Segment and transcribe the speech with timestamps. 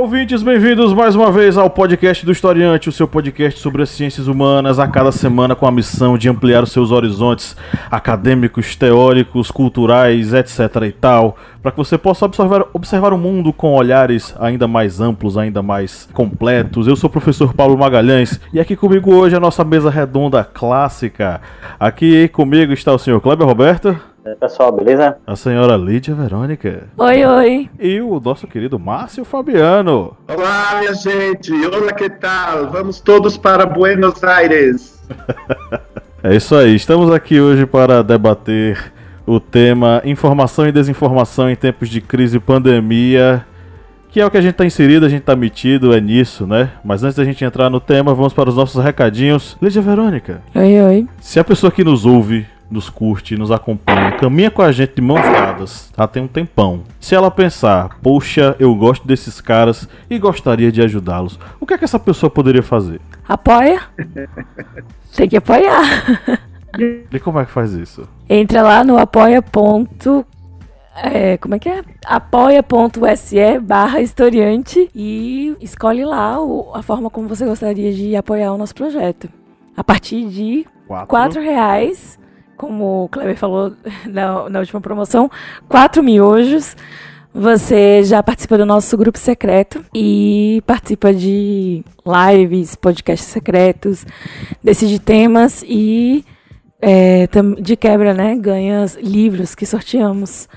[0.00, 4.28] Ouvintes, bem-vindos mais uma vez ao podcast do Historiante, o seu podcast sobre as ciências
[4.28, 7.54] humanas, a cada semana com a missão de ampliar os seus horizontes
[7.90, 10.58] acadêmicos, teóricos, culturais, etc.
[10.88, 15.36] e tal, para que você possa observar, observar o mundo com olhares ainda mais amplos,
[15.36, 16.86] ainda mais completos.
[16.86, 21.42] Eu sou o professor Paulo Magalhães e aqui comigo hoje a nossa mesa redonda clássica.
[21.78, 24.00] Aqui comigo está o senhor Kleber Roberto.
[24.30, 25.16] Aí, pessoal, beleza?
[25.26, 26.84] A senhora Lídia Verônica.
[26.96, 27.70] Oi, oi.
[27.80, 30.16] E o nosso querido Márcio Fabiano.
[30.28, 31.52] Olá, minha gente.
[31.52, 32.70] Olá, que tal?
[32.70, 35.02] Vamos todos para Buenos Aires.
[36.22, 36.76] é isso aí.
[36.76, 38.92] Estamos aqui hoje para debater
[39.26, 43.44] o tema informação e desinformação em tempos de crise e pandemia.
[44.10, 46.70] Que é o que a gente está inserido, a gente está metido, é nisso, né?
[46.84, 49.58] Mas antes da gente entrar no tema, vamos para os nossos recadinhos.
[49.60, 50.40] Lídia Verônica.
[50.54, 51.08] Oi, oi.
[51.20, 55.02] Se a pessoa que nos ouve nos curte, nos acompanha, caminha com a gente de
[55.02, 56.84] mãos dadas, há tem um tempão.
[57.00, 61.78] Se ela pensar, poxa, eu gosto desses caras e gostaria de ajudá-los, o que é
[61.78, 63.00] que essa pessoa poderia fazer?
[63.28, 63.82] Apoia.
[65.14, 65.82] Tem que apoiar.
[67.12, 68.08] E como é que faz isso?
[68.28, 69.42] Entra lá no apoia.
[71.02, 71.82] É, como é que é?
[72.04, 78.58] apoia.se barra historiante e escolhe lá o, a forma como você gostaria de apoiar o
[78.58, 79.28] nosso projeto.
[79.76, 81.06] A partir de Quatro.
[81.06, 82.18] quatro reais
[82.60, 83.72] como o Kleber falou
[84.06, 85.30] na, na última promoção,
[85.66, 86.76] quatro miojos.
[87.32, 94.04] Você já participa do nosso grupo secreto e participa de lives, podcasts secretos,
[94.62, 96.24] decide temas e
[96.82, 97.28] é,
[97.60, 98.36] de quebra, né?
[98.36, 100.48] Ganha livros que sorteamos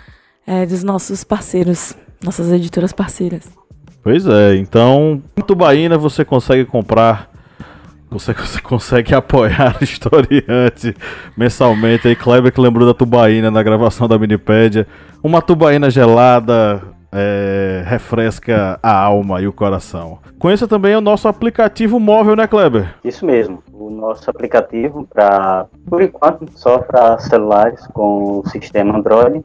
[0.47, 3.43] é, dos nossos parceiros, nossas editoras parceiras.
[4.01, 7.29] Pois é, então, em Tubaína você consegue comprar
[8.13, 10.95] você, você consegue apoiar o historiante
[11.35, 12.07] mensalmente.
[12.07, 14.87] Aí Kleber que lembrou da tubaína na gravação da Minipédia.
[15.23, 16.81] Uma tubaína gelada
[17.11, 20.17] é, refresca a alma e o coração.
[20.39, 22.95] Conheça também o nosso aplicativo móvel, né, Kleber?
[23.03, 23.63] Isso mesmo.
[23.71, 29.43] O nosso aplicativo, para por enquanto, só para celulares com o sistema Android.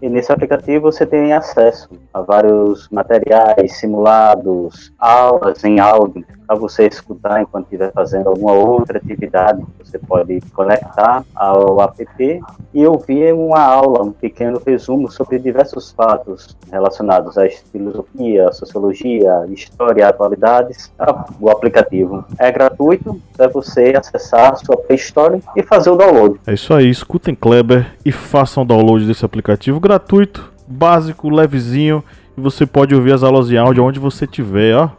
[0.00, 6.86] E nesse aplicativo você tem acesso a vários materiais simulados, aulas em áudio, para você
[6.86, 9.64] escutar enquanto estiver fazendo alguma outra atividade.
[9.82, 12.40] Você pode conectar ao app
[12.74, 20.06] e ouvir uma aula, um pequeno resumo sobre diversos fatos relacionados à filosofia, sociologia, história,
[20.06, 20.92] atualidades.
[21.40, 26.38] O aplicativo é gratuito para você acessar a sua Play Store e fazer o download.
[26.46, 32.04] É isso aí, escutem Kleber e façam o download desse aplicativo gratuito, básico, levezinho
[32.36, 34.90] você pode ouvir as aulas de áudio onde você estiver, ó.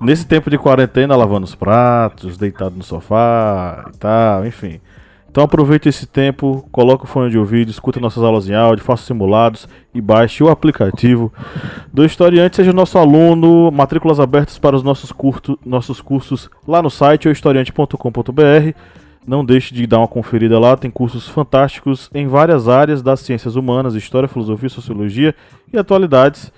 [0.00, 4.80] Nesse tempo de quarentena, lavando os pratos, deitado no sofá e tal, enfim.
[5.30, 9.04] Então aproveite esse tempo, coloque o fone de ouvido, escuta nossas aulas em áudio, faça
[9.04, 11.32] simulados e baixe o aplicativo
[11.92, 12.56] do Historiante.
[12.56, 18.72] Seja nosso aluno, matrículas abertas para os nossos, curto, nossos cursos lá no site historiante.com.br.
[19.26, 23.56] Não deixe de dar uma conferida lá, tem cursos fantásticos em várias áreas das ciências
[23.56, 25.34] humanas, história, filosofia, sociologia
[25.72, 26.50] e atualidades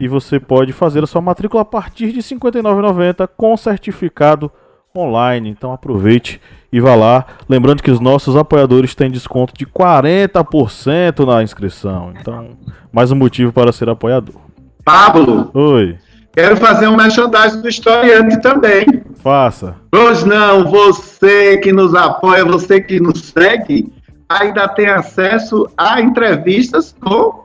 [0.00, 4.50] e você pode fazer a sua matrícula a partir de R$ 59,90 com certificado
[4.96, 5.48] online.
[5.50, 6.40] Então aproveite
[6.72, 7.26] e vá lá.
[7.48, 12.12] Lembrando que os nossos apoiadores têm desconto de 40% na inscrição.
[12.18, 12.50] Então,
[12.92, 14.36] mais um motivo para ser apoiador.
[14.84, 15.50] Pablo.
[15.54, 15.98] Oi.
[16.32, 18.86] Quero fazer um merchandising do historiante também.
[19.16, 19.74] Faça.
[19.90, 23.92] Pois não, você que nos apoia, você que nos segue,
[24.28, 27.44] ainda tem acesso a entrevistas com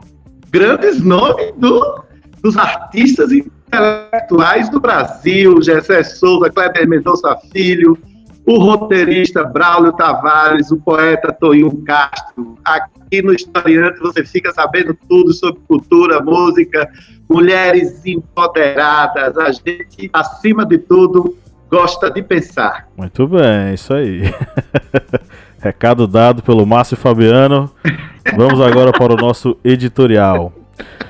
[0.52, 2.03] grandes nomes do
[2.44, 7.98] dos artistas intelectuais do Brasil, Gessé Souza, Kleber Mendonça Filho,
[8.46, 12.58] o roteirista Braulio Tavares, o poeta Toinho Castro.
[12.66, 16.90] Aqui no Historiante você fica sabendo tudo sobre cultura, música,
[17.30, 19.38] mulheres empoderadas.
[19.38, 21.38] A gente, acima de tudo,
[21.72, 22.90] gosta de pensar.
[22.98, 24.24] Muito bem, isso aí.
[25.60, 27.72] Recado dado pelo Márcio Fabiano.
[28.36, 30.51] Vamos agora para o nosso editorial.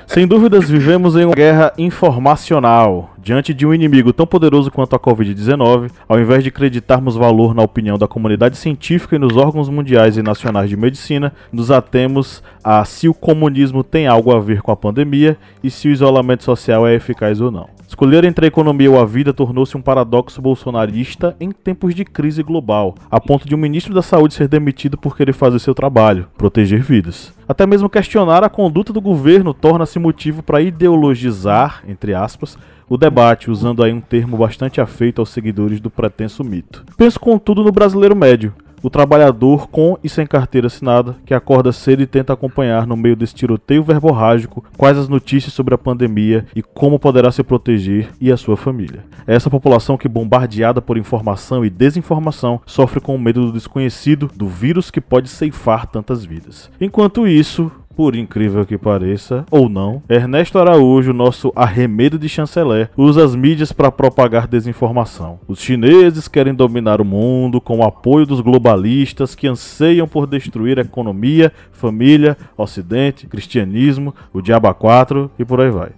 [0.06, 3.10] Sem dúvidas, vivemos em uma guerra informacional.
[3.18, 7.62] Diante de um inimigo tão poderoso quanto a Covid-19, ao invés de acreditarmos valor na
[7.62, 12.84] opinião da comunidade científica e nos órgãos mundiais e nacionais de medicina, nos atemos a
[12.84, 16.86] se o comunismo tem algo a ver com a pandemia e se o isolamento social
[16.86, 17.73] é eficaz ou não.
[17.94, 22.42] Escolher entre a economia ou a vida tornou-se um paradoxo bolsonarista em tempos de crise
[22.42, 26.26] global, a ponto de um ministro da Saúde ser demitido por querer fazer seu trabalho,
[26.36, 27.32] proteger vidas.
[27.48, 32.58] Até mesmo questionar a conduta do governo torna-se motivo para ideologizar, entre aspas,
[32.88, 36.84] o debate, usando aí um termo bastante afeito aos seguidores do pretenso mito.
[36.96, 38.52] Penso contudo no brasileiro médio,
[38.84, 43.16] o trabalhador com e sem carteira assinada, que acorda cedo e tenta acompanhar no meio
[43.16, 48.30] desse tiroteio verborrágico quais as notícias sobre a pandemia e como poderá se proteger e
[48.30, 49.02] a sua família.
[49.26, 54.30] É essa população que, bombardeada por informação e desinformação, sofre com o medo do desconhecido,
[54.36, 56.70] do vírus que pode ceifar tantas vidas.
[56.78, 63.24] Enquanto isso, por incrível que pareça, ou não, Ernesto Araújo, nosso arremedo de chanceler, usa
[63.24, 65.38] as mídias para propagar desinformação.
[65.46, 70.78] Os chineses querem dominar o mundo com o apoio dos globalistas que anseiam por destruir
[70.78, 75.90] a economia, família, ocidente, cristianismo, o diabo 4 e por aí vai.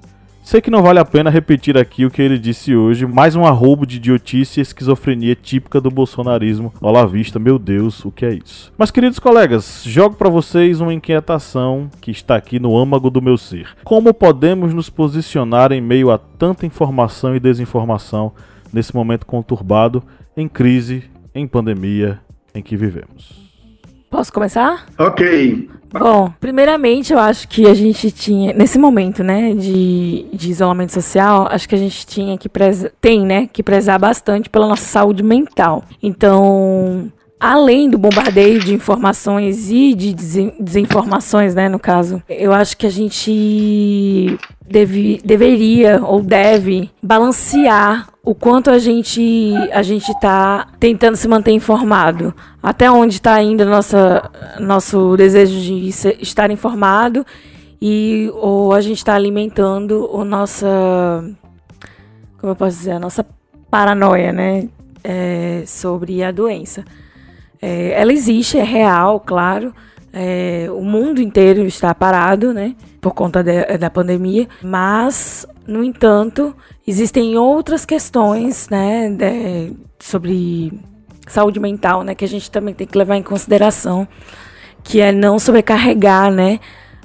[0.47, 3.45] Sei que não vale a pena repetir aqui o que ele disse hoje, mais um
[3.45, 6.73] arrobo de idiotice e esquizofrenia típica do bolsonarismo.
[6.81, 8.73] Olá vista, meu Deus, o que é isso?
[8.79, 13.37] Mas queridos colegas, jogo para vocês uma inquietação que está aqui no âmago do meu
[13.37, 13.71] ser.
[13.83, 18.33] Como podemos nos posicionar em meio a tanta informação e desinformação
[18.73, 20.01] nesse momento conturbado,
[20.37, 22.21] em crise, em pandemia
[22.55, 23.46] em que vivemos?
[24.11, 24.87] Posso começar?
[24.99, 25.69] Ok.
[25.93, 31.49] Bom, primeiramente eu acho que a gente tinha, nesse momento, né, de, de isolamento social,
[31.51, 35.23] acho que a gente tinha que prezar, tem, né, que prezar bastante pela nossa saúde
[35.23, 35.85] mental.
[36.03, 40.15] Então, além do bombardeio de informações e de
[40.59, 48.35] desinformações, né, no caso, eu acho que a gente deve, deveria ou deve balancear o
[48.35, 54.31] quanto a gente a gente está tentando se manter informado, até onde está ainda nossa
[54.59, 55.89] nosso desejo de
[56.21, 57.25] estar informado
[57.81, 60.67] e ou a gente está alimentando o nossa
[62.39, 63.25] como eu posso dizer a nossa
[63.71, 64.69] paranoia, né,
[65.05, 66.85] é, sobre a doença.
[67.61, 69.75] É, ela existe, é real, claro.
[70.13, 72.75] É, o mundo inteiro está parado, né?
[73.01, 74.49] Por conta de, da pandemia.
[74.63, 76.55] Mas, no entanto,
[76.87, 79.11] existem outras questões, né?
[79.11, 80.73] De, sobre
[81.27, 82.15] saúde mental, né?
[82.15, 84.09] Que a gente também tem que levar em consideração.
[84.83, 86.61] Que é não sobrecarregar, né?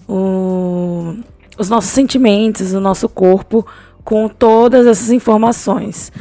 [0.08, 1.16] O,
[1.58, 3.66] os nossos sentimentos, o nosso corpo
[4.04, 6.12] com todas essas informações.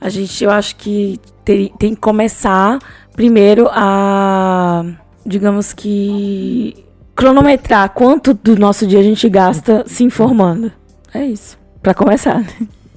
[0.00, 2.78] A gente, eu acho que tem, tem que começar
[3.14, 4.84] primeiro a,
[5.24, 6.84] digamos que,
[7.14, 10.70] cronometrar quanto do nosso dia a gente gasta se informando.
[11.12, 12.44] É isso, para começar.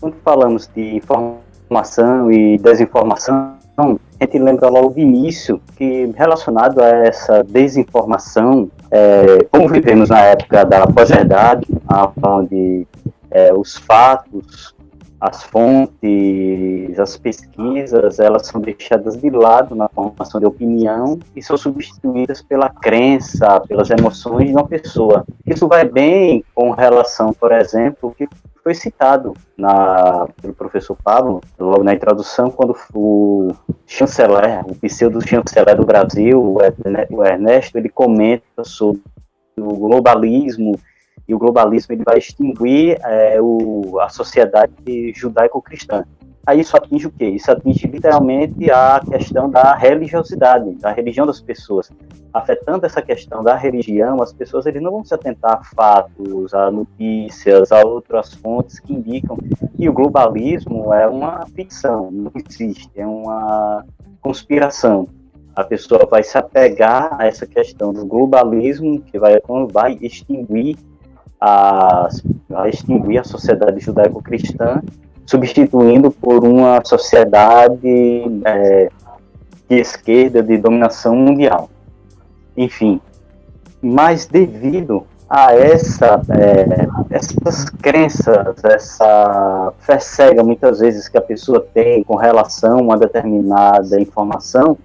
[0.02, 6.88] Quando falamos de informação e desinformação, a gente lembra logo do início que relacionado a
[6.88, 11.68] essa desinformação, é, como vivemos na época da pós-verdade,
[12.24, 12.88] onde
[13.30, 14.74] é, os fatos
[15.19, 21.58] as fontes, as pesquisas, elas são deixadas de lado na formação de opinião e são
[21.58, 25.25] substituídas pela crença, pelas emoções de uma pessoa.
[25.46, 28.28] Isso vai bem com relação, por exemplo, que
[28.64, 33.54] foi citado na, pelo professor Pablo, logo na introdução, quando o
[33.86, 36.58] chanceler, o pseudo-chanceler do Brasil,
[37.10, 39.02] o Ernesto, ele comenta sobre
[39.58, 40.78] o globalismo
[41.28, 46.04] e o globalismo ele vai extinguir é, o, a sociedade judaico-cristã.
[46.48, 47.25] Aí isso atinge o quê?
[47.25, 51.92] Isso atinge literalmente a questão da religiosidade, da religião das pessoas.
[52.34, 56.71] Afetando essa questão da religião, as pessoas eles não vão se atentar a fatos, a
[56.71, 59.38] notícias, a outras fontes que indicam
[59.76, 63.83] que o globalismo é uma ficção, não existe, é uma
[64.21, 65.06] conspiração.
[65.54, 69.33] A pessoa vai se apegar a essa questão do globalismo que vai,
[69.69, 70.78] vai extinguir
[71.40, 72.08] a,
[72.56, 74.82] a extinguir a sociedade judaico-cristã,
[75.26, 78.90] substituindo por uma sociedade é,
[79.70, 81.70] de esquerda, de dominação mundial.
[82.56, 83.00] Enfim,
[83.82, 91.66] mas devido a essa, é, essas crenças, essa fé cega muitas vezes que a pessoa
[91.74, 94.78] tem com relação a uma determinada informação,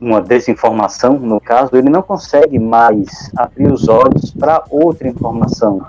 [0.00, 5.80] uma desinformação, no caso, ele não consegue mais abrir os olhos para outra informação,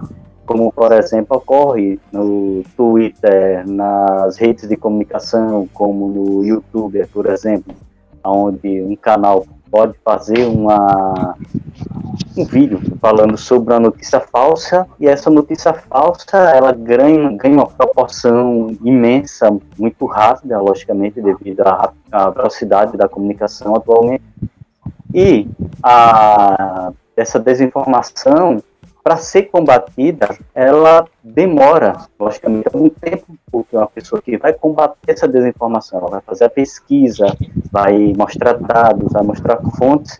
[0.46, 7.76] como, por exemplo, ocorre no Twitter, nas redes de comunicação, como no YouTube, por exemplo,
[8.24, 11.36] onde um canal pode fazer uma,
[12.38, 17.67] um vídeo falando sobre uma notícia falsa e essa notícia falsa ela ganha, ganha uma
[17.67, 24.24] proporção imensa, muito rápida, logicamente devido à, à velocidade da comunicação atualmente.
[25.13, 25.48] E
[25.82, 28.62] a, essa desinformação
[29.03, 35.25] para ser combatida, ela demora, logicamente, algum tempo, porque uma pessoa que vai combater essa
[35.25, 37.25] desinformação, ela vai fazer a pesquisa,
[37.72, 40.20] vai mostrar dados, vai mostrar fontes,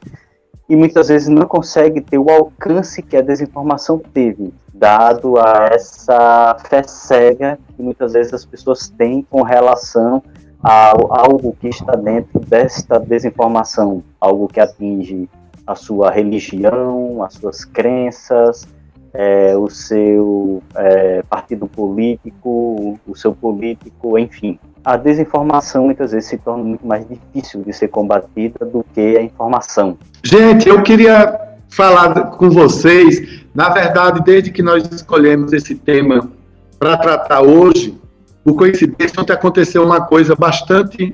[0.70, 4.54] e muitas vezes não consegue ter o alcance que a desinformação teve.
[4.74, 10.22] dado a essa fé cega que muitas vezes as pessoas têm com relação
[10.64, 15.28] a algo que está dentro desta desinformação, algo que atinge
[15.66, 18.68] a sua religião, as suas crenças,
[19.14, 24.60] é, o seu é, partido político, o seu político, enfim.
[24.88, 29.22] A desinformação muitas vezes se torna muito mais difícil de ser combatida do que a
[29.22, 29.98] informação.
[30.24, 36.32] Gente, eu queria falar com vocês, na verdade, desde que nós escolhemos esse tema
[36.80, 38.00] para tratar hoje,
[38.46, 41.14] por coincidência, ontem aconteceu uma coisa bastante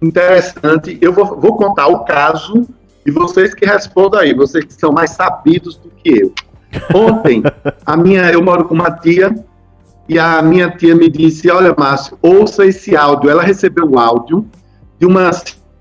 [0.00, 0.96] interessante.
[1.00, 2.68] Eu vou, vou contar o caso
[3.04, 6.32] e vocês que respondam aí, vocês que são mais sabidos do que eu.
[6.94, 7.42] Ontem,
[7.84, 9.34] a minha, eu moro com uma tia
[10.12, 13.30] e a minha tia me disse: Olha, Márcio, ouça esse áudio.
[13.30, 14.46] Ela recebeu o áudio
[14.98, 15.30] de uma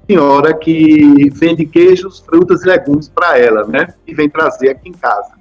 [0.08, 3.94] senhora que vende queijos, frutas e legumes para ela, né?
[4.08, 5.32] E vem trazer aqui em casa.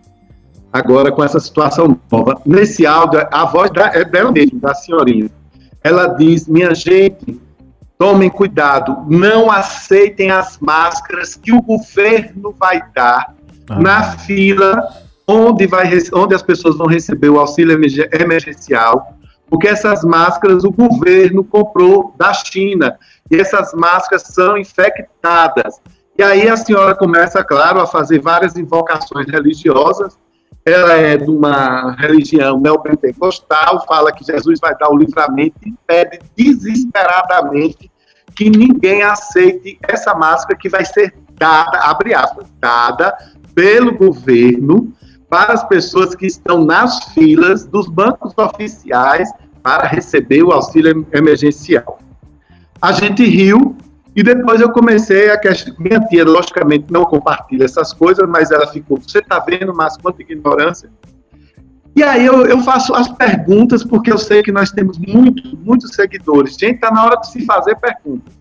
[0.73, 2.41] Agora, com essa situação nova.
[2.45, 5.31] Nesse áudio, a voz da, é dela mesmo, da senhorinha.
[5.83, 7.41] Ela diz: Minha gente,
[7.97, 13.35] tomem cuidado, não aceitem as máscaras que o governo vai dar
[13.69, 13.79] ah.
[13.79, 14.89] na fila
[15.31, 17.79] onde, vai, onde as pessoas vão receber o auxílio
[18.13, 19.15] emergencial,
[19.49, 22.99] porque essas máscaras o governo comprou da China
[23.31, 25.81] e essas máscaras são infectadas.
[26.19, 30.19] E aí a senhora começa, claro, a fazer várias invocações religiosas.
[30.65, 36.19] Ela é de uma religião neopentecostal, fala que Jesus vai dar o livramento e pede
[36.37, 37.91] desesperadamente
[38.37, 43.17] que ninguém aceite essa máscara que vai ser dada, abre aspas, dada
[43.55, 44.93] pelo governo
[45.31, 49.31] para as pessoas que estão nas filas dos bancos oficiais
[49.63, 52.01] para receber o auxílio emergencial.
[52.83, 53.77] A gente riu
[54.17, 55.79] e depois eu comecei a questionar.
[55.79, 60.21] Minha tia, logicamente, não compartilha essas coisas, mas ela ficou: Você está vendo, mas quanta
[60.21, 60.91] ignorância?
[61.95, 65.95] E aí eu, eu, faço as perguntas, porque eu sei que nós temos muitos, muitos
[65.95, 66.55] seguidores.
[66.55, 68.33] Gente, está na hora de se fazer perguntas.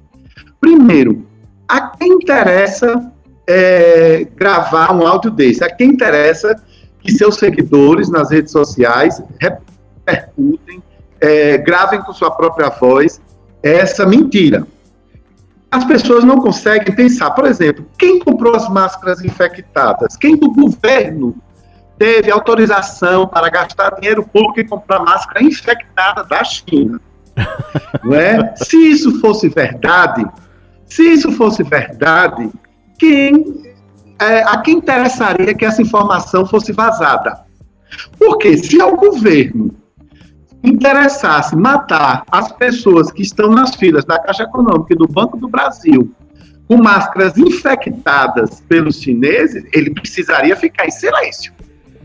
[0.62, 1.26] Primeiro,
[1.68, 3.12] a quem interessa
[3.48, 5.64] é, gravar um áudio desse?
[5.64, 6.56] A quem interessa
[7.02, 10.84] que seus seguidores nas redes sociais repercutem,
[11.22, 13.22] é, gravem com sua própria voz
[13.62, 14.66] essa mentira.
[15.72, 20.18] As pessoas não conseguem pensar, por exemplo, quem comprou as máscaras infectadas?
[20.18, 21.36] Quem do governo
[21.98, 27.00] teve autorização para gastar dinheiro público e comprar máscara infectada da China?
[28.04, 28.56] não é?
[28.56, 30.26] Se isso fosse verdade,
[30.86, 32.50] se isso fosse verdade,
[32.98, 33.69] quem
[34.20, 37.40] é, a quem interessaria que essa informação fosse vazada.
[38.18, 39.72] Porque se ao governo
[40.64, 45.48] interessasse matar as pessoas que estão nas filas da Caixa Econômica e do Banco do
[45.48, 46.14] Brasil
[46.68, 51.52] com máscaras infectadas pelos chineses, ele precisaria ficar em silêncio.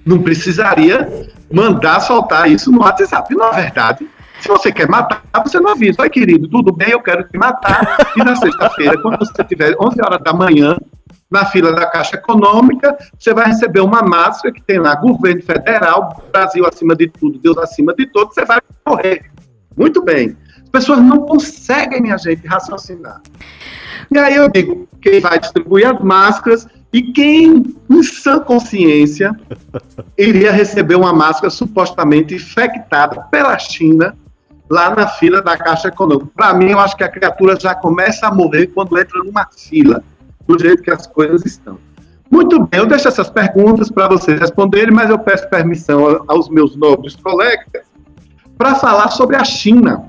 [0.07, 3.35] Não precisaria mandar soltar isso no WhatsApp.
[3.35, 4.09] Na verdade,
[4.41, 6.01] se você quer matar, você não avisa.
[6.01, 6.91] Oi, querido, tudo bem?
[6.91, 7.97] Eu quero te matar.
[8.17, 10.77] E na sexta-feira, quando você tiver 11 horas da manhã,
[11.35, 16.25] na fila da Caixa Econômica, você vai receber uma máscara que tem lá governo federal,
[16.33, 19.31] Brasil acima de tudo, Deus acima de todos, você vai morrer.
[19.77, 20.37] Muito bem.
[20.63, 23.21] As pessoas não conseguem, minha gente, raciocinar.
[24.13, 29.33] E aí eu digo, quem vai distribuir as máscaras e quem, em sã consciência,
[30.17, 34.17] iria receber uma máscara supostamente infectada pela China
[34.71, 36.31] lá na fila da Caixa Econômica.
[36.37, 40.03] Para mim, eu acho que a criatura já começa a morrer quando entra numa fila
[40.47, 41.79] do jeito que as coisas estão.
[42.31, 46.75] Muito bem, eu deixo essas perguntas para vocês responderem, mas eu peço permissão aos meus
[46.77, 47.85] nobres colegas
[48.59, 50.05] para falar sobre a China.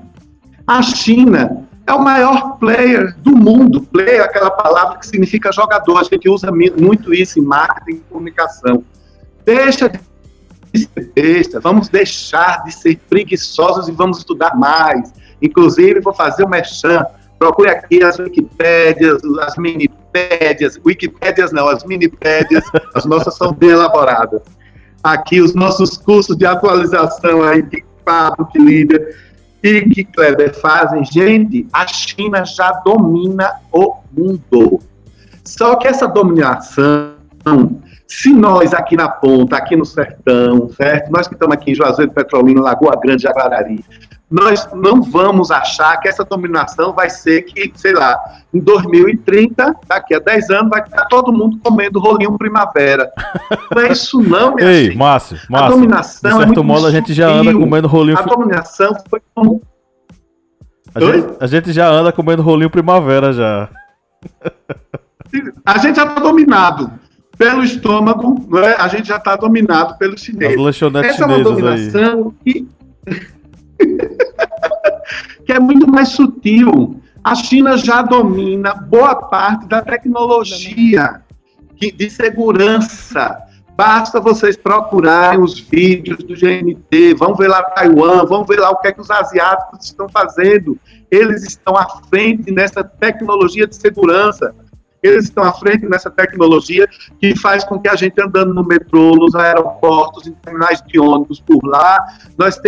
[0.66, 3.82] A China é o maior player do mundo.
[3.82, 5.98] Player é aquela palavra que significa jogador.
[5.98, 8.82] A gente usa muito isso em marketing e comunicação.
[9.44, 15.12] Deixa de ser besta, vamos deixar de ser preguiçosos e vamos estudar mais.
[15.40, 17.06] Inclusive, vou fazer o um merchan.
[17.38, 19.90] Procure aqui as Wikipédias, as mini
[20.84, 22.64] Wikipédias, não, as minipédias,
[22.94, 24.40] as nossas são bem elaboradas.
[25.02, 29.14] Aqui os nossos cursos de atualização aí, que Pablo, que Líder
[29.62, 34.80] e que Kleber fazem, gente, a China já domina o mundo.
[35.44, 37.14] Só que essa dominação,
[38.06, 41.10] se nós aqui na ponta, aqui no sertão, certo?
[41.10, 43.84] Nós que estamos aqui em Juazeiro, Petrolina, Lagoa Grande, Jaguarari,
[44.30, 48.18] nós não vamos achar que essa dominação vai ser que, sei lá,
[48.52, 53.10] em 2030, daqui a 10 anos, vai estar todo mundo comendo rolinho primavera.
[53.74, 54.96] Não é isso não, minha Ei, gente.
[54.96, 58.18] Márcio, Márcio, a dominação de é certo é modo a gente já anda comendo rolinho...
[58.18, 59.62] A dominação foi como...
[60.92, 63.68] A gente, a gente, já anda comendo rolinho primavera já.
[65.64, 66.90] A gente já está dominado.
[67.36, 68.76] pelo estômago, não é?
[68.76, 70.56] a gente já está dominado pelos chineses.
[71.04, 72.66] Essa é uma dominação que...
[75.46, 77.00] que é muito mais sutil.
[77.22, 81.22] A China já domina boa parte da tecnologia
[81.78, 83.38] de segurança.
[83.76, 88.76] Basta vocês procurarem os vídeos do GNT, vão ver lá Taiwan, vão ver lá o
[88.76, 90.78] que é que os asiáticos estão fazendo.
[91.10, 94.54] Eles estão à frente nessa tecnologia de segurança.
[95.06, 96.88] Eles estão à frente nessa tecnologia
[97.20, 101.40] que faz com que a gente andando no metrô, nos aeroportos, em terminais de ônibus
[101.40, 102.04] por lá,
[102.38, 102.60] nós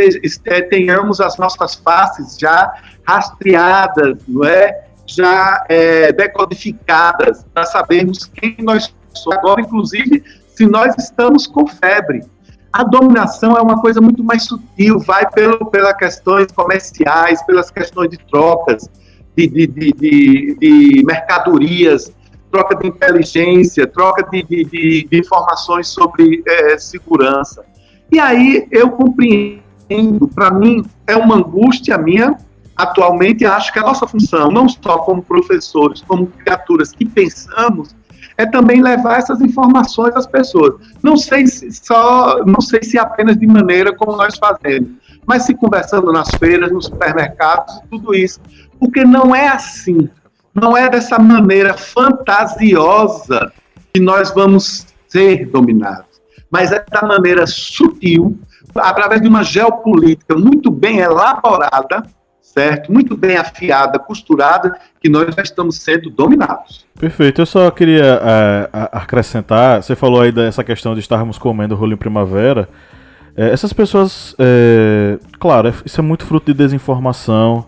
[0.70, 2.72] tenhamos as nossas faces já
[3.06, 4.88] rastreadas, não é?
[5.08, 9.38] já é, decodificadas para sabermos quem nós somos.
[9.38, 10.22] Agora, inclusive,
[10.54, 12.22] se nós estamos com febre.
[12.70, 18.10] A dominação é uma coisa muito mais sutil, vai pelo, pelas questões comerciais, pelas questões
[18.10, 18.88] de trocas,
[19.34, 22.12] de, de, de, de, de mercadorias,
[22.50, 27.64] troca de inteligência, troca de, de, de, de informações sobre é, segurança.
[28.10, 32.36] E aí eu compreendo, para mim, é uma angústia minha.
[32.76, 37.94] Atualmente, acho que a nossa função, não só como professores, como criaturas que pensamos,
[38.36, 40.74] é também levar essas informações às pessoas.
[41.02, 44.90] Não sei se só, não sei se apenas de maneira como nós fazemos,
[45.26, 48.40] mas se conversando nas feiras, nos supermercados, tudo isso,
[48.78, 50.08] porque não é assim
[50.58, 53.52] não é dessa maneira fantasiosa
[53.92, 58.38] que nós vamos ser dominados, mas é da maneira sutil,
[58.76, 62.02] através de uma geopolítica muito bem elaborada,
[62.40, 62.92] certo?
[62.92, 66.86] Muito bem afiada, costurada, que nós já estamos sendo dominados.
[66.98, 67.40] Perfeito.
[67.40, 71.96] Eu só queria é, acrescentar, você falou aí dessa questão de estarmos comendo rolo em
[71.96, 72.68] primavera.
[73.36, 77.66] É, essas pessoas, é, claro, isso é muito fruto de desinformação.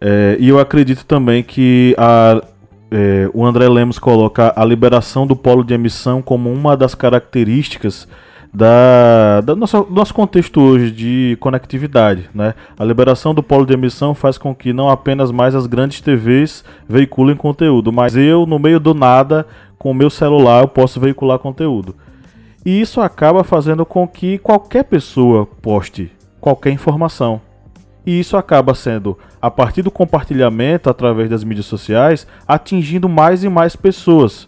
[0.00, 2.42] É, e eu acredito também que a,
[2.90, 8.06] é, o André Lemos coloca a liberação do polo de emissão como uma das características
[8.52, 12.30] da, da nossa, do nosso contexto hoje de conectividade.
[12.34, 12.54] Né?
[12.78, 16.64] A liberação do polo de emissão faz com que não apenas mais as grandes TVs
[16.88, 19.46] veiculem conteúdo, mas eu, no meio do nada,
[19.78, 21.96] com o meu celular, eu posso veicular conteúdo.
[22.64, 26.10] E isso acaba fazendo com que qualquer pessoa poste
[26.44, 27.40] qualquer informação.
[28.06, 33.48] E isso acaba sendo, a partir do compartilhamento através das mídias sociais, atingindo mais e
[33.48, 34.46] mais pessoas.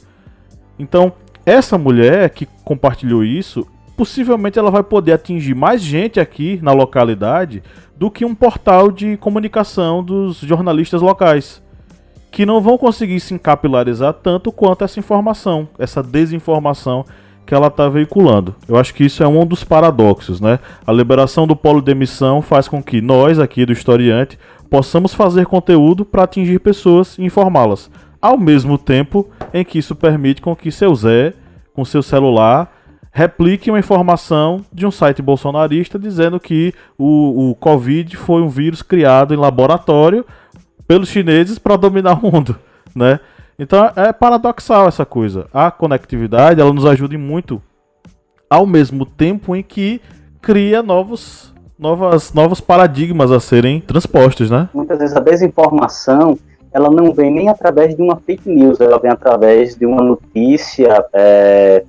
[0.79, 1.13] Então,
[1.45, 3.67] essa mulher que compartilhou isso,
[3.97, 7.63] possivelmente ela vai poder atingir mais gente aqui na localidade
[7.97, 11.63] do que um portal de comunicação dos jornalistas locais,
[12.31, 17.07] que não vão conseguir se capilarizar tanto quanto essa informação, essa desinformação
[17.47, 18.55] que ela está veiculando.
[18.69, 20.59] Eu acho que isso é um dos paradoxos, né?
[20.85, 25.47] A liberação do polo de emissão faz com que nós aqui do Historiante possamos fazer
[25.47, 27.89] conteúdo para atingir pessoas e informá-las,
[28.21, 31.35] ao mesmo tempo em que isso permite com que seu Zé,
[31.73, 32.73] com seu celular,
[33.13, 38.83] replique uma informação de um site bolsonarista dizendo que o, o Covid foi um vírus
[38.83, 40.27] criado em laboratório
[40.87, 42.57] pelos chineses para dominar o mundo,
[42.95, 43.21] né?
[43.59, 45.47] Então é paradoxal essa coisa.
[45.53, 47.61] A conectividade ela nos ajuda muito
[48.49, 50.01] ao mesmo tempo em que
[50.41, 54.69] cria novos, novas, novos paradigmas a serem transpostos, né?
[54.73, 56.39] Muitas vezes a desinformação
[56.73, 61.07] ela não vem nem através de uma fake news, ela vem através de uma notícia
[61.15, 61.83] é,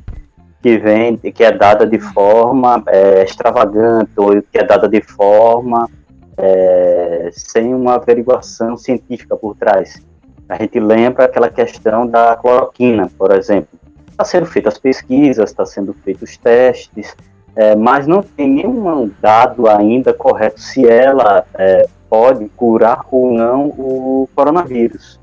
[0.62, 5.90] que vem, que é dada de forma é, extravagante ou que é dada de forma
[6.38, 10.02] é, sem uma averiguação científica por trás.
[10.50, 13.70] A gente lembra aquela questão da cloroquina, por exemplo.
[14.10, 17.16] Está sendo feitas pesquisas, está sendo feitos testes,
[17.56, 23.66] é, mas não tem nenhum dado ainda correto se ela é, pode curar ou não
[23.68, 25.20] o coronavírus.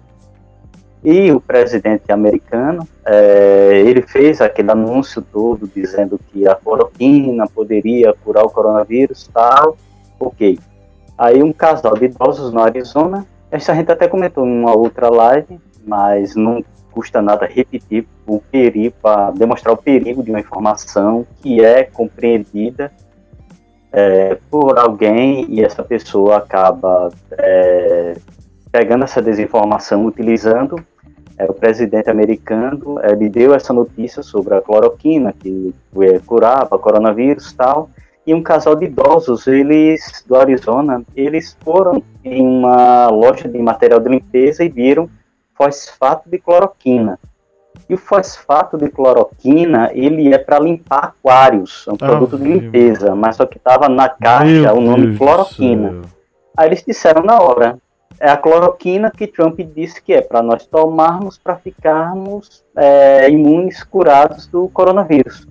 [1.02, 8.14] E o presidente americano, é, ele fez aquele anúncio todo dizendo que a cloroquina poderia
[8.24, 9.76] curar o coronavírus, tal,
[10.18, 10.58] ok.
[11.16, 15.60] Aí um casal de idosos no Arizona essa a gente até comentou numa outra live,
[15.86, 21.64] mas não custa nada repetir o perigo, para demonstrar o perigo de uma informação que
[21.64, 22.92] é compreendida
[23.92, 28.16] é, por alguém e essa pessoa acaba é,
[28.72, 30.84] pegando essa desinformação, utilizando.
[31.38, 35.72] É, o presidente americano ele deu essa notícia sobre a cloroquina, que
[36.26, 37.88] curava coronavírus tal,
[38.26, 44.00] e um casal de idosos, eles do Arizona, eles foram em uma loja de material
[44.00, 45.08] de limpeza e viram
[45.54, 47.18] fosfato de cloroquina.
[47.88, 53.14] E o fosfato de cloroquina, ele é para limpar aquários, é um produto de limpeza,
[53.14, 56.02] mas só que estava na caixa o nome Deus cloroquina.
[56.56, 57.78] Aí eles disseram na hora,
[58.18, 63.82] é a cloroquina que Trump disse que é para nós tomarmos para ficarmos é, imunes,
[63.82, 65.46] curados do coronavírus.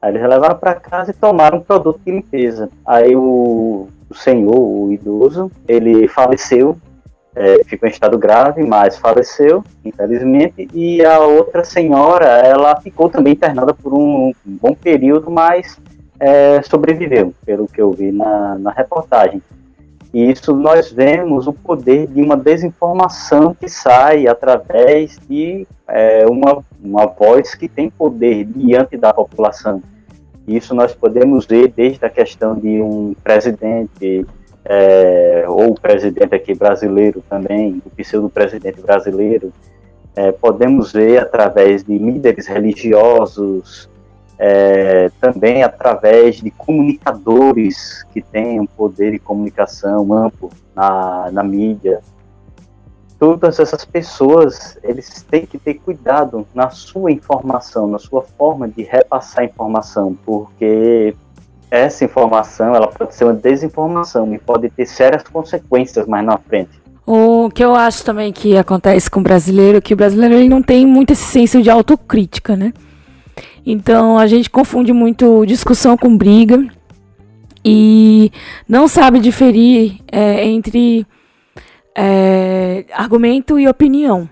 [0.00, 2.70] Aí eles levaram para casa e tomaram um produto de limpeza.
[2.86, 6.76] Aí o, o senhor, o idoso, ele faleceu,
[7.34, 10.68] é, ficou em estado grave, mas faleceu, infelizmente.
[10.72, 15.78] E a outra senhora, ela ficou também internada por um, um bom período, mas
[16.18, 19.42] é, sobreviveu, pelo que eu vi na, na reportagem.
[20.12, 26.64] E isso nós vemos o poder de uma desinformação que sai através de é, uma,
[26.82, 29.80] uma voz que tem poder diante da população.
[30.48, 34.26] Isso nós podemos ver desde a questão de um presidente,
[34.64, 39.52] é, ou presidente aqui brasileiro também, o pseudo-presidente brasileiro,
[40.16, 43.88] é, podemos ver através de líderes religiosos,
[44.42, 52.00] é, também através de comunicadores que têm um poder de comunicação amplo na, na mídia.
[53.18, 58.82] Todas essas pessoas, eles têm que ter cuidado na sua informação, na sua forma de
[58.82, 61.14] repassar informação, porque
[61.70, 66.80] essa informação ela pode ser uma desinformação e pode ter sérias consequências mais na frente.
[67.06, 70.48] O que eu acho também que acontece com o brasileiro é que o brasileiro ele
[70.48, 72.72] não tem muito esse senso de autocrítica, né?
[73.64, 76.66] Então a gente confunde muito discussão com briga
[77.64, 78.32] e
[78.68, 81.06] não sabe diferir é, entre
[81.96, 84.28] é, argumento e opinião,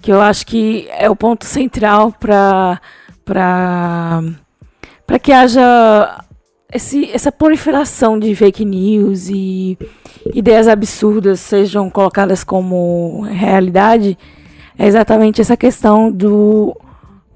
[0.00, 2.80] que eu acho que é o ponto central para
[3.24, 6.24] para que haja
[6.72, 9.76] esse, essa proliferação de fake news e
[10.34, 14.16] ideias absurdas sejam colocadas como realidade
[14.78, 16.76] é exatamente essa questão do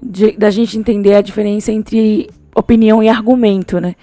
[0.03, 3.95] de, da gente entender a diferença entre opinião e argumento, né?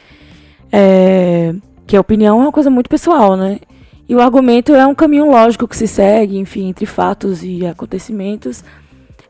[0.72, 1.54] É,
[1.86, 3.58] que a opinião é uma coisa muito pessoal, né?
[4.08, 8.64] E o argumento é um caminho lógico que se segue, enfim, entre fatos e acontecimentos.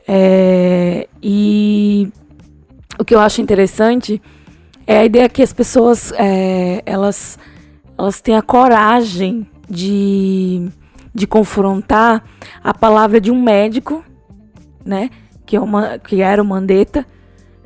[0.09, 2.09] É, e
[2.99, 4.21] o que eu acho interessante
[4.87, 7.39] é a ideia que as pessoas é, elas,
[7.99, 10.69] elas têm a coragem de,
[11.15, 12.25] de confrontar
[12.65, 14.05] a palavra de um médico,
[14.85, 15.11] né?
[15.51, 17.05] Que, é uma, que era o Mandetta,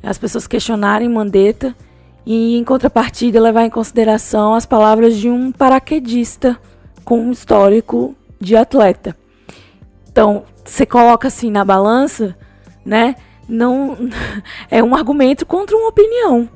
[0.02, 1.76] as pessoas questionarem Mandetta
[2.24, 6.58] e, em contrapartida, levar em consideração as palavras de um paraquedista
[7.04, 9.14] com um histórico de atleta.
[10.10, 12.34] Então, você coloca assim na balança,
[12.86, 13.16] né?
[13.46, 13.98] Não
[14.70, 16.48] é um argumento contra uma opinião,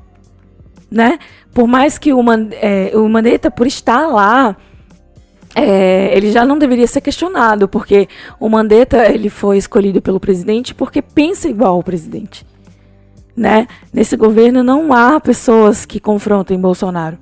[0.89, 1.19] né?
[1.53, 4.57] Por mais que o, é, o Mandetta, por estar lá,
[5.55, 8.07] é, ele já não deveria ser questionado, porque
[8.39, 12.45] o Mandetta ele foi escolhido pelo presidente porque pensa igual ao presidente.
[13.35, 13.67] Né?
[13.93, 17.17] Nesse governo não há pessoas que confrontem Bolsonaro.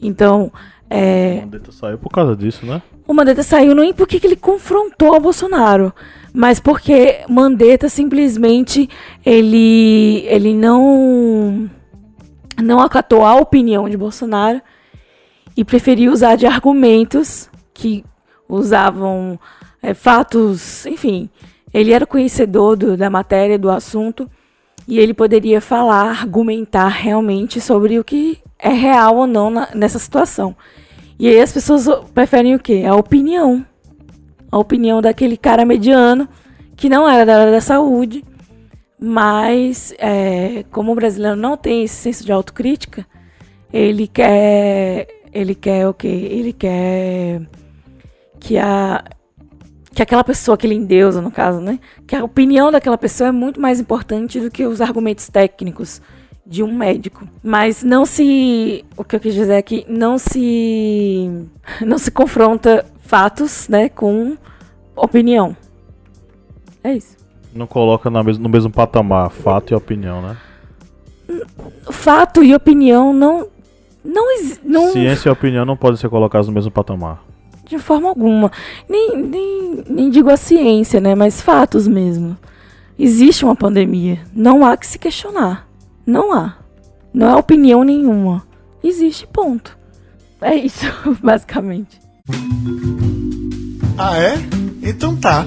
[0.00, 0.52] Então.
[0.88, 2.80] É, o Mandetta saiu por causa disso, né?
[3.06, 5.92] O Mandetta saiu não é porque ele confrontou o Bolsonaro,
[6.32, 8.88] mas porque Mandetta simplesmente
[9.24, 11.68] ele, ele não,
[12.62, 14.60] não acatou a opinião de Bolsonaro
[15.56, 18.04] e preferiu usar de argumentos que
[18.48, 19.38] usavam
[19.80, 21.30] é, fatos, enfim.
[21.72, 24.28] Ele era conhecedor do, da matéria, do assunto,
[24.86, 29.98] e ele poderia falar, argumentar realmente sobre o que é real ou não na, nessa
[29.98, 30.56] situação.
[31.18, 32.84] E aí as pessoas preferem o quê?
[32.86, 33.64] A opinião.
[34.50, 36.28] A opinião daquele cara mediano,
[36.74, 38.24] que não era da área da saúde,
[38.98, 43.06] mas é, como o brasileiro não tem esse senso de autocrítica,
[43.72, 45.06] ele quer.
[45.30, 46.08] Ele quer o quê?
[46.08, 47.42] Ele quer
[48.38, 49.04] que a
[49.98, 51.80] que aquela pessoa que ele endeusa, no caso, né?
[52.06, 56.00] Que a opinião daquela pessoa é muito mais importante do que os argumentos técnicos
[56.46, 57.26] de um médico.
[57.42, 58.84] Mas não se.
[58.96, 61.48] O que eu quis dizer é que não se.
[61.84, 63.88] Não se confronta fatos, né?
[63.88, 64.36] Com
[64.94, 65.56] opinião.
[66.84, 67.16] É isso.
[67.52, 70.36] Não coloca no mesmo, no mesmo patamar fato e opinião, né?
[71.90, 73.48] Fato e opinião não.
[74.04, 74.26] Não,
[74.64, 74.92] não...
[74.92, 77.27] Ciência e opinião não podem ser colocados no mesmo patamar
[77.68, 78.50] de forma alguma.
[78.88, 81.14] Nem, nem, nem digo a ciência, né?
[81.14, 82.36] Mas fatos mesmo.
[82.98, 84.18] Existe uma pandemia.
[84.34, 85.68] Não há que se questionar.
[86.04, 86.56] Não há.
[87.12, 88.42] Não há opinião nenhuma.
[88.82, 89.76] Existe, ponto.
[90.40, 90.86] É isso,
[91.22, 92.00] basicamente.
[93.96, 94.34] Ah, é?
[94.82, 95.44] Então tá.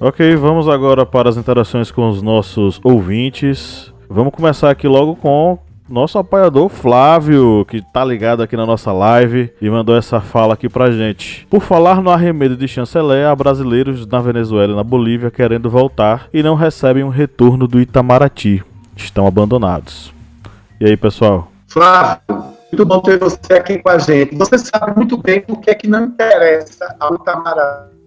[0.00, 3.92] Ok, vamos agora para as interações com os nossos ouvintes.
[4.08, 9.50] Vamos começar aqui logo com nosso apoiador Flávio, que tá ligado aqui na nossa live
[9.60, 11.46] e mandou essa fala aqui pra gente.
[11.48, 16.28] Por falar no arremedo de chanceler, há brasileiros na Venezuela e na Bolívia querendo voltar
[16.32, 18.62] e não recebem um retorno do Itamaraty.
[18.96, 20.12] Estão abandonados.
[20.80, 21.50] E aí, pessoal?
[21.66, 22.20] Flávio,
[22.72, 24.36] muito bom ter você aqui com a gente.
[24.36, 27.98] Você sabe muito bem por que, é que não interessa ao Itamaraty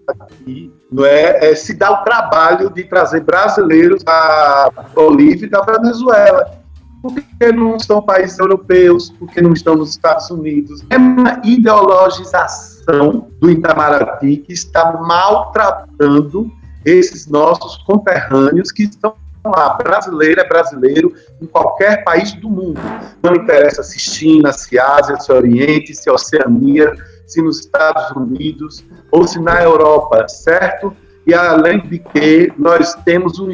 [0.91, 6.60] não é, é, se dar o trabalho de trazer brasileiros da Bolívia e da Venezuela.
[7.01, 10.83] Porque não são países europeus, porque não estão nos Estados Unidos.
[10.89, 16.51] É uma ideologização do Itamaraty que está maltratando
[16.85, 19.73] esses nossos conterrâneos que estão lá.
[19.73, 22.79] Brasileiro é brasileiro em qualquer país do mundo.
[23.23, 26.93] Não interessa se China, se Ásia, se Oriente, se Oceania,
[27.25, 30.95] se nos Estados Unidos ou se na Europa, certo?
[31.25, 33.51] E além de que nós temos um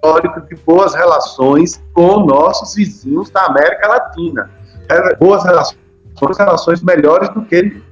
[0.00, 4.50] histórico de boas relações com nossos vizinhos da América Latina.
[4.88, 5.78] É, boas relações,
[6.38, 7.82] relações melhores do que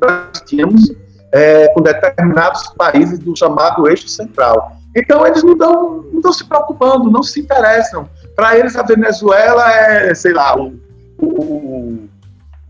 [0.00, 0.92] nós tínhamos
[1.32, 4.72] é, com determinados países do chamado eixo central.
[4.96, 8.08] Então eles não estão não se preocupando, não se interessam.
[8.34, 10.74] Para eles a Venezuela é, sei lá, o,
[11.18, 12.08] o,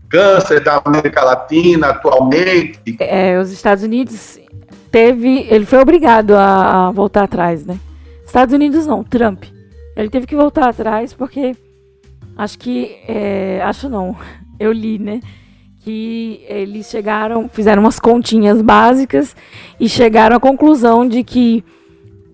[0.09, 2.97] câncer da América Latina atualmente.
[2.99, 4.39] É, os Estados Unidos
[4.91, 7.79] teve, ele foi obrigado a voltar atrás, né?
[8.27, 9.45] Estados Unidos não, Trump.
[9.95, 11.55] Ele teve que voltar atrás porque
[12.37, 14.15] acho que, é, acho não,
[14.59, 15.21] eu li, né?
[15.79, 19.35] Que eles chegaram, fizeram umas continhas básicas
[19.79, 21.63] e chegaram à conclusão de que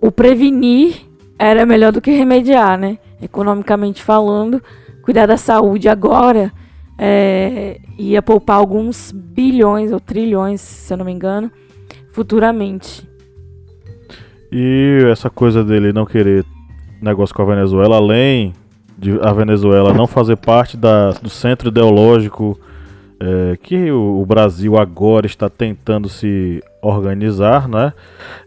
[0.01, 0.95] o prevenir
[1.37, 2.97] era melhor do que remediar, né?
[3.21, 4.61] Economicamente falando,
[5.03, 6.51] cuidar da saúde agora
[6.97, 11.51] é, ia poupar alguns bilhões ou trilhões, se eu não me engano,
[12.11, 13.07] futuramente.
[14.55, 16.45] E essa coisa dele não querer
[17.01, 18.53] negócio com a Venezuela, além
[18.95, 22.59] de a Venezuela não fazer parte da, do centro ideológico
[23.19, 27.93] é, que o, o, Brasil agora está tentando se organizar, né?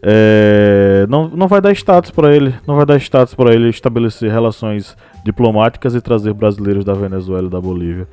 [0.00, 4.30] É, não, não vai dar status para ele, não vai dar status para ele estabelecer
[4.30, 8.06] relações diplomáticas e trazer brasileiros da Venezuela e da Bolívia.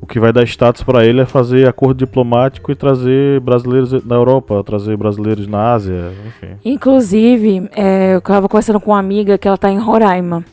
[0.00, 4.14] O que vai dar status para ele é fazer acordo diplomático e trazer brasileiros na
[4.14, 6.56] Europa, trazer brasileiros na Ásia, enfim.
[6.64, 10.44] Inclusive, é, eu estava conversando com uma amiga que ela está em Roraima.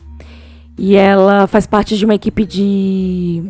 [0.76, 3.44] E ela faz parte de uma equipe de,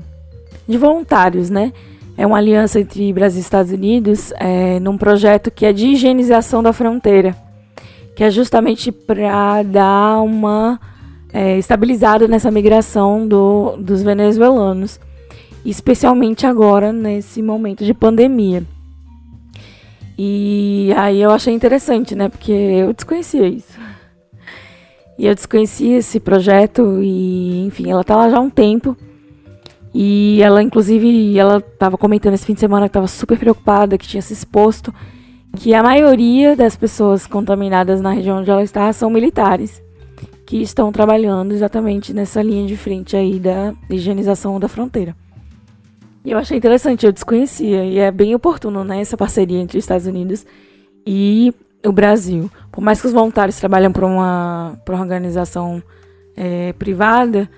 [0.69, 1.73] de voluntários, né?
[2.17, 6.63] É uma aliança entre Brasil e Estados Unidos é, num projeto que é de higienização
[6.63, 7.35] da fronteira,
[8.15, 10.79] que é justamente para dar uma
[11.33, 15.01] é, estabilizada nessa migração do, dos venezuelanos
[15.65, 18.65] especialmente agora nesse momento de pandemia.
[20.17, 22.29] E aí eu achei interessante, né?
[22.29, 23.79] Porque eu desconhecia isso.
[25.19, 28.97] E eu desconhecia esse projeto e, enfim, ela tá lá já há um tempo.
[29.93, 34.09] E ela, inclusive, ela estava comentando esse fim de semana que estava super preocupada, que
[34.09, 34.93] tinha se exposto,
[35.57, 39.81] que a maioria das pessoas contaminadas na região onde ela está são militares,
[40.45, 45.15] que estão trabalhando exatamente nessa linha de frente aí da higienização da fronteira.
[46.25, 47.85] E eu achei interessante, eu desconhecia.
[47.85, 50.47] E é bem oportuno, né, essa parceria entre os Estados Unidos
[51.07, 51.53] e
[51.85, 52.51] o Brasil.
[52.73, 55.83] Por mais que os voluntários trabalham para uma, uma organização
[56.37, 57.49] é, privada,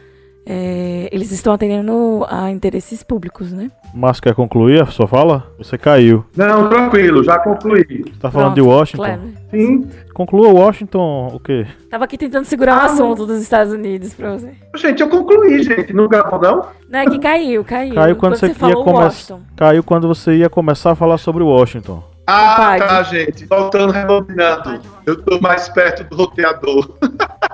[0.44, 3.70] é, eles estão atendendo a interesses públicos, né?
[3.98, 5.50] Mas quer concluir a sua fala?
[5.56, 6.22] Você caiu.
[6.36, 8.04] Não, tranquilo, já concluí.
[8.04, 9.18] Você tá falando Pronto, de Washington?
[9.50, 9.88] Sim.
[10.12, 11.66] Conclua Washington o quê?
[11.90, 14.52] Tava aqui tentando segurar ah, um assunto dos Estados Unidos pra você.
[14.76, 15.94] Gente, eu concluí, gente.
[15.94, 16.66] Não gravou, não?
[16.90, 17.94] Não, é que caiu, caiu.
[17.94, 19.38] Caiu quando, quando você, você ia começar.
[19.56, 22.04] Caiu quando você ia começar a falar sobre Washington.
[22.26, 23.46] Ah, tá, gente.
[23.46, 24.78] Voltando, rebobinando.
[25.06, 26.98] Eu tô mais perto do roteador.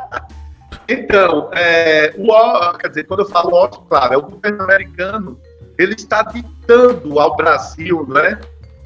[0.89, 5.39] Então, é, o, quer dizer, quando eu falo ótimo, claro, é o governo americano,
[5.79, 8.39] ele está ditando ao Brasil, né,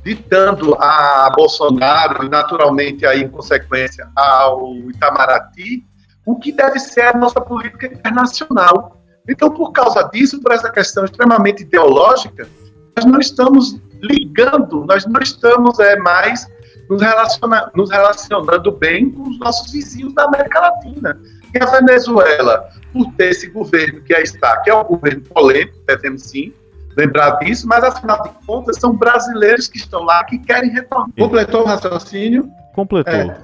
[0.05, 5.85] ditando a Bolsonaro e, naturalmente, aí, em consequência, ao Itamaraty,
[6.25, 9.01] o que deve ser a nossa política internacional.
[9.29, 12.49] Então, por causa disso, por essa questão extremamente ideológica,
[12.97, 16.49] nós não estamos ligando, nós não estamos é, mais
[16.89, 21.21] nos, relaciona nos relacionando bem com os nossos vizinhos da América Latina.
[21.53, 25.77] E a Venezuela, por ter esse governo que aí está, que é um governo polêmico,
[25.87, 26.53] devemos sim
[26.97, 31.09] lembrar disso, mas afinal de contas são brasileiros que estão lá que querem retornar.
[31.19, 32.49] Completou o raciocínio?
[32.75, 33.13] Completou.
[33.13, 33.37] É,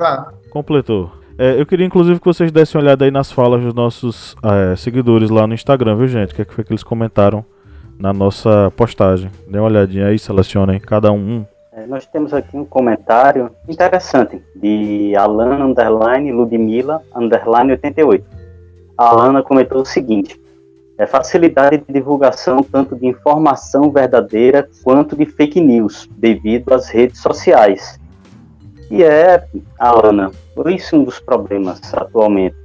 [0.51, 1.12] Completou.
[1.38, 4.77] É, eu queria inclusive que vocês dessem uma olhada aí nas falas dos nossos é,
[4.77, 6.33] seguidores lá no Instagram, viu gente?
[6.33, 7.45] O que, é que foi que eles comentaram
[7.99, 9.31] na nossa postagem?
[9.49, 15.17] Dê uma olhadinha aí, selecionem cada um é, nós temos aqui um comentário interessante de
[15.17, 18.27] Alana Underline Ludmilla Underline 88.
[18.99, 20.38] A Alana comentou o seguinte:
[20.98, 27.20] é facilidade de divulgação tanto de informação verdadeira quanto de fake news, devido às redes
[27.20, 27.98] sociais.
[28.90, 29.44] E é,
[29.78, 30.31] Alana,
[30.66, 32.57] isso é um dos problemas atualmente.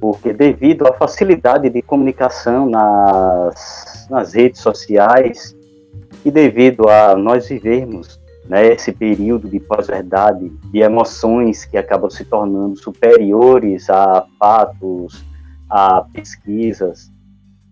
[0.00, 5.56] porque devido à facilidade de comunicação nas, nas redes sociais
[6.24, 12.24] e devido a nós vivermos né, esse período de pós-verdade, de emoções que acabam se
[12.24, 15.24] tornando superiores a fatos,
[15.70, 17.11] a pesquisas,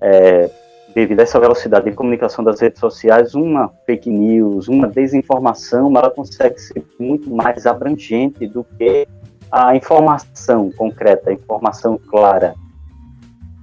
[0.01, 0.51] é,
[0.95, 6.11] devido a essa velocidade de comunicação das redes sociais, uma fake news, uma desinformação, ela
[6.11, 9.07] consegue ser muito mais abrangente do que
[9.51, 12.55] a informação concreta, a informação clara.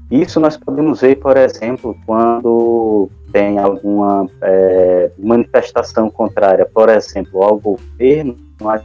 [0.10, 7.60] Isso nós podemos ver, por exemplo, quando tem alguma é, manifestação contrária, por exemplo, ao
[7.60, 8.82] governo, nós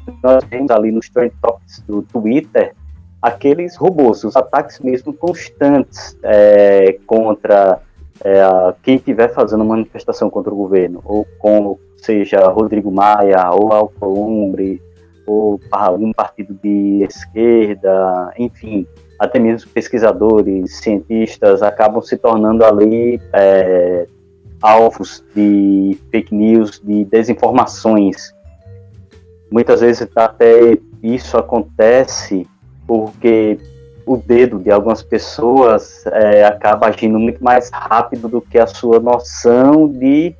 [0.50, 2.74] vemos ali nos trend topics do Twitter
[3.22, 7.80] aqueles robôs, os ataques mesmo constantes é, contra
[8.24, 14.82] é, quem estiver fazendo manifestação contra o governo, ou com, seja Rodrigo Maia, ou Alcolumbre,
[15.24, 18.87] ou algum partido de esquerda, enfim,
[19.18, 24.08] até mesmo pesquisadores, cientistas acabam se tornando ali é,
[24.61, 28.35] alvos de fake news, de desinformações.
[29.48, 32.46] Muitas vezes até isso acontece
[32.92, 33.59] porque
[34.05, 39.00] o dedo de algumas pessoas é, acaba agindo muito mais rápido do que a sua
[39.00, 40.35] noção de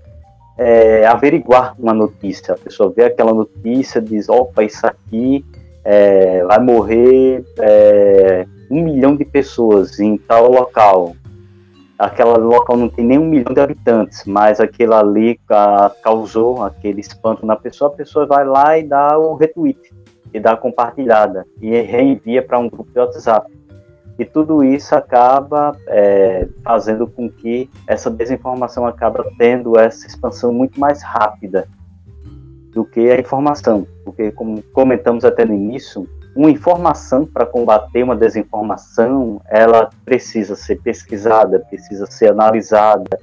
[0.59, 2.53] é, averiguar uma notícia.
[2.53, 5.43] A pessoa vê aquela notícia, diz: opa, isso aqui
[5.83, 11.17] é, vai morrer é, um milhão de pessoas em tal local.
[11.99, 15.41] Aquela local não tem nem um milhão de habitantes, mas aquilo ali
[16.03, 17.91] causou aquele espanto na pessoa.
[17.91, 19.79] A pessoa vai lá e dá o retweet,
[20.33, 23.51] e dá compartilhada, e reenvia para um grupo de WhatsApp.
[24.18, 30.79] E tudo isso acaba é, fazendo com que essa desinformação acaba tendo essa expansão muito
[30.79, 31.66] mais rápida
[32.73, 33.87] do que a informação.
[34.05, 40.81] Porque, como comentamos até no início, uma informação para combater uma desinformação, ela precisa ser
[40.81, 43.18] pesquisada, precisa ser analisada,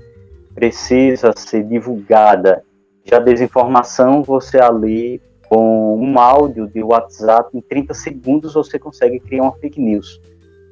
[0.54, 2.63] precisa ser divulgada.
[3.04, 9.44] Já desinformação, você ali, com um áudio de WhatsApp, em 30 segundos você consegue criar
[9.44, 10.22] uma fake news.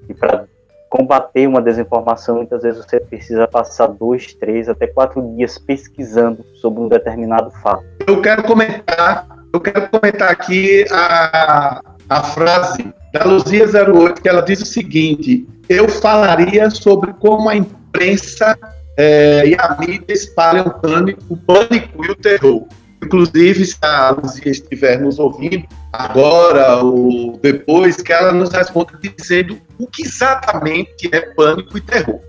[0.08, 0.46] E para
[0.90, 6.80] combater uma desinformação, muitas vezes você precisa passar dois, três, até quatro dias pesquisando sobre
[6.82, 7.84] um determinado fato.
[8.06, 14.42] Eu quero comentar, eu quero comentar aqui a, a frase da Luzia 08, que ela
[14.42, 18.58] diz o seguinte: eu falaria sobre como a imprensa
[18.96, 22.66] é, e a mídia espalham pânico, o pânico e o terror.
[23.04, 29.60] Inclusive, se a Luzia estiver nos ouvindo agora ou depois, que ela nos responda dizendo
[29.80, 32.20] o que exatamente é pânico e terror.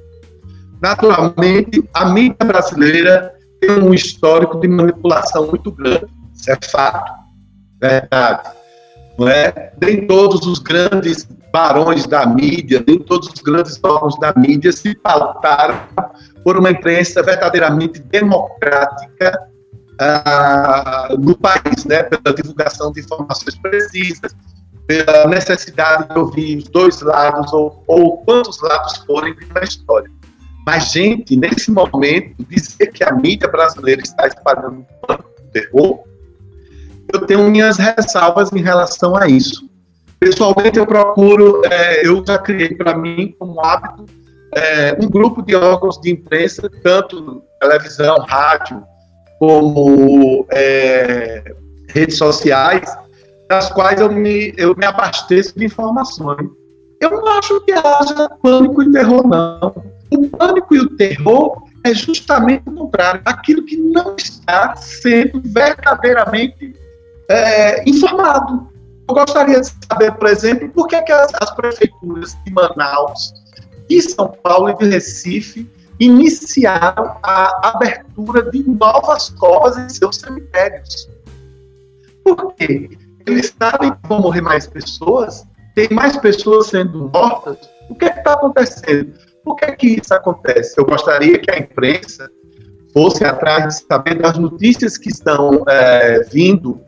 [0.81, 6.07] Naturalmente, a mídia brasileira tem um histórico de manipulação muito grande.
[6.35, 7.13] Isso é fato,
[7.81, 8.51] verdade.
[9.19, 9.73] Não é?
[9.81, 14.95] Nem todos os grandes barões da mídia, nem todos os grandes órgãos da mídia se
[14.95, 15.81] pautaram
[16.45, 19.48] por uma imprensa verdadeiramente democrática
[19.99, 24.35] ah, no país, né, pela divulgação de informações precisas,
[24.87, 30.11] pela necessidade de ouvir os dois lados ou, ou quantos lados forem na história.
[30.67, 36.05] Mas, gente, nesse momento, dizer que a mídia brasileira está espalhando um terror,
[37.13, 39.69] eu tenho minhas ressalvas em relação a isso.
[40.21, 44.05] Pessoalmente, eu procuro, é, eu já criei para mim como hábito
[44.55, 48.83] é, um grupo de órgãos de imprensa, tanto televisão, rádio,
[49.39, 51.55] como é,
[51.89, 52.89] redes sociais,
[53.49, 56.49] das quais eu me, eu me abasteço de informações.
[57.01, 59.75] Eu não acho que haja pânico e terror, não.
[60.11, 66.75] O pânico e o terror é justamente o contrário, aquilo que não está sendo verdadeiramente
[67.29, 68.69] é, informado.
[69.09, 73.33] Eu gostaria de saber, por exemplo, por que, é que as, as prefeituras de Manaus,
[73.89, 75.71] de São Paulo e de Recife
[76.01, 81.09] iniciaram a abertura de novas covas em seus cemitérios.
[82.25, 82.91] Por quê?
[83.27, 87.59] Eles sabem que vão morrer mais pessoas, tem mais pessoas sendo mortas.
[87.91, 89.15] O que é está acontecendo?
[89.45, 90.79] Por que, é que isso acontece?
[90.79, 92.31] Eu gostaria que a imprensa
[92.93, 96.81] fosse atrás de saber das notícias que estão é, vindo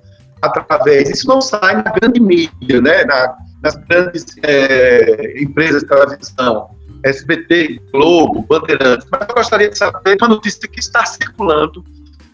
[0.42, 1.08] através.
[1.08, 3.04] Isso não sai na grande mídia, né?
[3.04, 6.70] Na, nas grandes é, empresas de televisão
[7.04, 11.84] SBT, Globo, Bandeirantes, mas eu gostaria de saber uma notícia que está circulando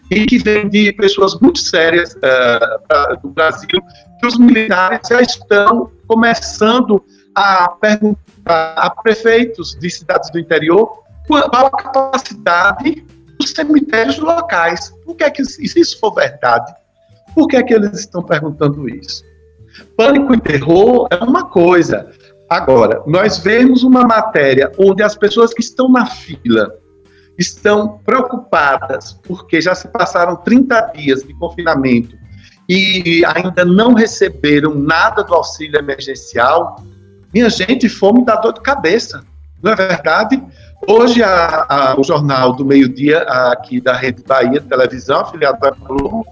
[0.09, 3.67] e que vem de pessoas muito sérias uh, do Brasil,
[4.19, 7.03] que os militares já estão começando
[7.35, 13.05] a perguntar a prefeitos de cidades do interior qual a capacidade
[13.37, 14.93] dos cemitérios locais.
[15.05, 16.73] Por que é que, se isso for verdade,
[17.35, 19.23] por que é que eles estão perguntando isso?
[19.95, 22.09] Pânico e terror é uma coisa,
[22.49, 26.73] Agora, nós vemos uma matéria onde as pessoas que estão na fila
[27.37, 32.15] estão preocupadas porque já se passaram 30 dias de confinamento
[32.69, 36.81] e ainda não receberam nada do auxílio emergencial.
[37.33, 39.23] Minha gente, fome dá dor de cabeça,
[39.61, 40.41] não é verdade?
[40.87, 46.25] Hoje, a, a, o Jornal do Meio-Dia, aqui da Rede Bahia Televisão, afiliado da Globo,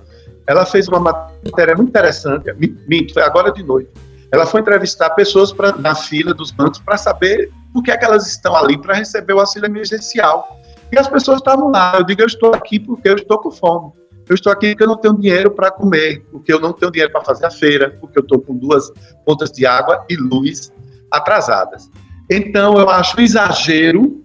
[0.47, 2.53] ela fez uma matéria muito interessante,
[2.87, 3.89] minto, foi agora de noite.
[4.35, 8.03] Ela foi entrevistar pessoas pra, na fila dos bancos para saber por que, é que
[8.03, 10.59] elas estão ali para receber o auxílio emergencial.
[10.91, 11.95] E as pessoas estavam lá.
[11.97, 13.93] Eu digo, eu estou aqui porque eu estou com fome.
[14.27, 17.13] Eu estou aqui porque eu não tenho dinheiro para comer, porque eu não tenho dinheiro
[17.13, 18.91] para fazer a feira, porque eu estou com duas
[19.23, 20.69] contas de água e luz
[21.09, 21.89] atrasadas.
[22.29, 24.21] Então, eu acho exagero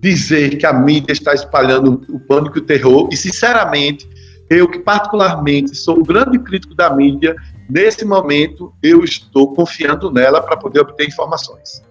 [0.00, 4.08] dizer que a mídia está espalhando o pânico e o terror, e, sinceramente,
[4.48, 7.34] eu que particularmente sou um grande crítico da mídia,
[7.68, 11.82] nesse momento eu estou confiando nela para poder obter informações.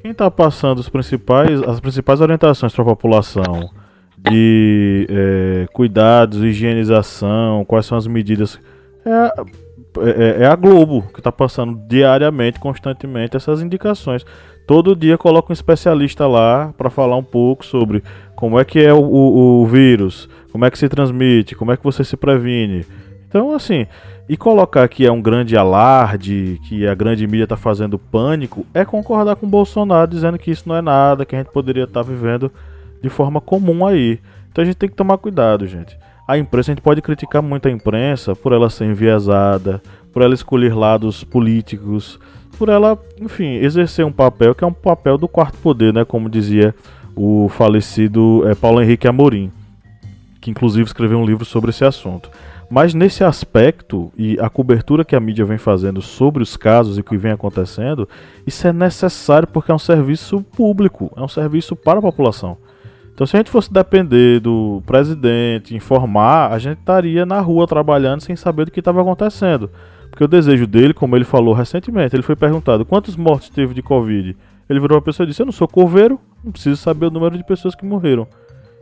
[0.00, 3.70] Quem está passando os principais, as principais orientações para a população
[4.18, 8.58] de é, cuidados, higienização, quais são as medidas,
[9.04, 9.42] é,
[10.00, 14.24] é, é a Globo que está passando diariamente, constantemente essas indicações.
[14.66, 18.02] Todo dia coloca um especialista lá para falar um pouco sobre
[18.36, 21.76] como é que é o, o, o vírus, como é que se transmite, como é
[21.76, 22.86] que você se previne.
[23.28, 23.86] Então, assim,
[24.28, 28.84] e colocar que é um grande alarde, que a grande mídia está fazendo pânico, é
[28.84, 32.04] concordar com o Bolsonaro dizendo que isso não é nada, que a gente poderia estar
[32.04, 32.50] tá vivendo
[33.02, 34.20] de forma comum aí.
[34.50, 35.96] Então a gente tem que tomar cuidado, gente.
[36.26, 40.34] A imprensa, a gente pode criticar muito a imprensa por ela ser enviesada, por ela
[40.34, 42.18] escolher lados políticos,
[42.56, 46.04] por ela, enfim, exercer um papel que é um papel do quarto poder, né?
[46.04, 46.74] Como dizia
[47.16, 49.50] o falecido é, Paulo Henrique Amorim,
[50.40, 52.30] que inclusive escreveu um livro sobre esse assunto.
[52.74, 57.02] Mas nesse aspecto e a cobertura que a mídia vem fazendo sobre os casos e
[57.02, 58.08] o que vem acontecendo,
[58.46, 62.56] isso é necessário porque é um serviço público, é um serviço para a população.
[63.12, 68.22] Então, se a gente fosse depender do presidente informar, a gente estaria na rua trabalhando
[68.22, 69.68] sem saber do que estava acontecendo.
[70.08, 73.82] Porque o desejo dele, como ele falou recentemente, ele foi perguntado quantos mortos teve de
[73.82, 74.34] Covid.
[74.66, 77.36] Ele virou uma pessoa e disse: Eu não sou coveiro, não preciso saber o número
[77.36, 78.26] de pessoas que morreram.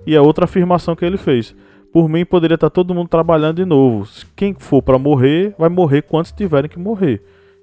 [0.07, 1.57] E a outra afirmação que ele fez:
[1.93, 4.09] Por mim, poderia estar todo mundo trabalhando de novo.
[4.37, 7.21] Quem for para morrer, vai morrer quantos tiverem que morrer.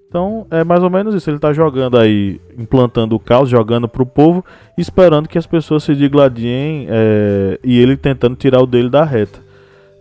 [0.09, 1.29] Então é mais ou menos isso.
[1.29, 4.43] Ele está jogando aí, implantando o caos, jogando para o povo,
[4.77, 9.39] esperando que as pessoas se digladiem é, e ele tentando tirar o dele da reta.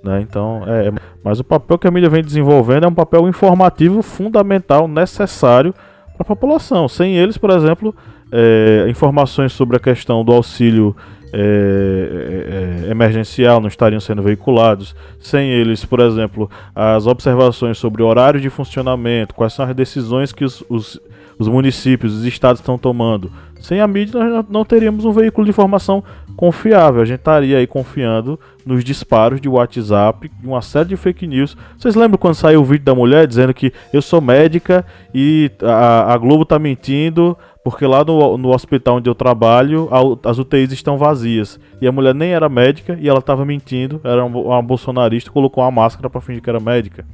[0.02, 0.20] Né?
[0.20, 4.86] Então, é, mas o papel que a mídia vem desenvolvendo é um papel informativo fundamental,
[4.86, 5.74] necessário
[6.16, 6.88] para a população.
[6.88, 7.94] Sem eles, por exemplo,
[8.30, 10.94] é, informações sobre a questão do auxílio
[11.38, 14.96] é, é, é, emergencial não estariam sendo veiculados.
[15.20, 20.46] Sem eles, por exemplo, as observações sobre horário de funcionamento, quais são as decisões que
[20.46, 20.98] os, os,
[21.38, 23.30] os municípios, os estados estão tomando.
[23.60, 26.04] Sem a mídia, nós não teríamos um veículo de informação
[26.36, 27.00] confiável.
[27.00, 31.56] A gente estaria aí confiando nos disparos de WhatsApp, de uma série de fake news.
[31.78, 34.84] Vocês lembram quando saiu o vídeo da mulher dizendo que eu sou médica
[35.14, 39.88] e a, a Globo está mentindo porque lá no, no hospital onde eu trabalho
[40.24, 41.58] as UTIs estão vazias.
[41.80, 45.64] E a mulher nem era médica e ela estava mentindo, era uma, uma bolsonarista, colocou
[45.64, 47.04] uma máscara para fingir que era médica.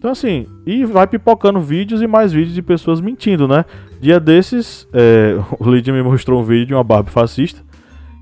[0.00, 3.66] Então, assim, e vai pipocando vídeos e mais vídeos de pessoas mentindo, né?
[4.00, 7.62] Dia desses, é, o Lídia me mostrou um vídeo de uma Barbie fascista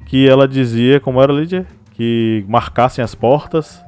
[0.07, 1.69] que ela dizia, como era, Lídia?
[1.93, 3.81] Que marcassem as portas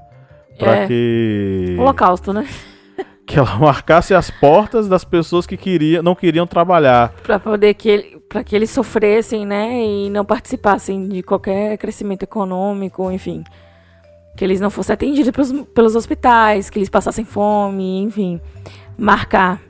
[0.56, 1.76] para é, que.
[1.80, 2.46] Holocausto, né?
[3.26, 7.12] que ela marcasse as portas das pessoas que queriam, não queriam trabalhar.
[7.24, 12.22] Para poder que ele, para que eles sofressem, né, e não participassem de qualquer crescimento
[12.22, 13.42] econômico, enfim
[14.40, 18.40] que eles não fossem atendidos pelos, pelos hospitais, que eles passassem fome, enfim,
[18.96, 19.60] marcar.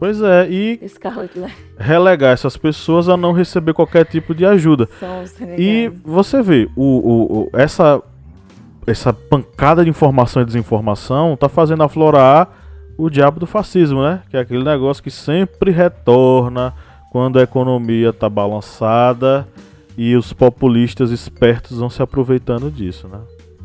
[0.00, 0.80] Pois é, e
[1.78, 4.88] relegar essas pessoas a não receber qualquer tipo de ajuda.
[5.56, 8.02] E você vê, o, o, o, essa,
[8.84, 12.50] essa pancada de informação e desinformação tá fazendo aflorar
[12.98, 14.22] o diabo do fascismo, né?
[14.28, 16.74] Que é aquele negócio que sempre retorna
[17.12, 19.46] quando a economia tá balançada
[19.96, 23.20] e os populistas espertos vão se aproveitando disso, né?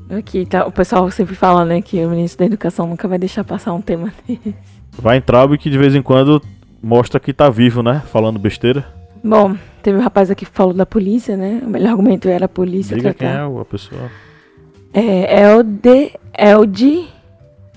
[0.09, 3.43] Aqui, tá, o pessoal sempre fala, né, que o ministro da Educação nunca vai deixar
[3.43, 4.55] passar um tema desse.
[4.97, 6.41] Vai entrar que de vez em quando
[6.81, 8.01] mostra que tá vivo, né?
[8.11, 8.85] Falando besteira.
[9.23, 11.61] Bom, teve um rapaz aqui que falou da polícia, né?
[11.63, 13.47] O melhor argumento era a polícia Diga tratar.
[13.47, 14.11] quem é a pessoa.
[14.93, 17.05] É, é o de, é o de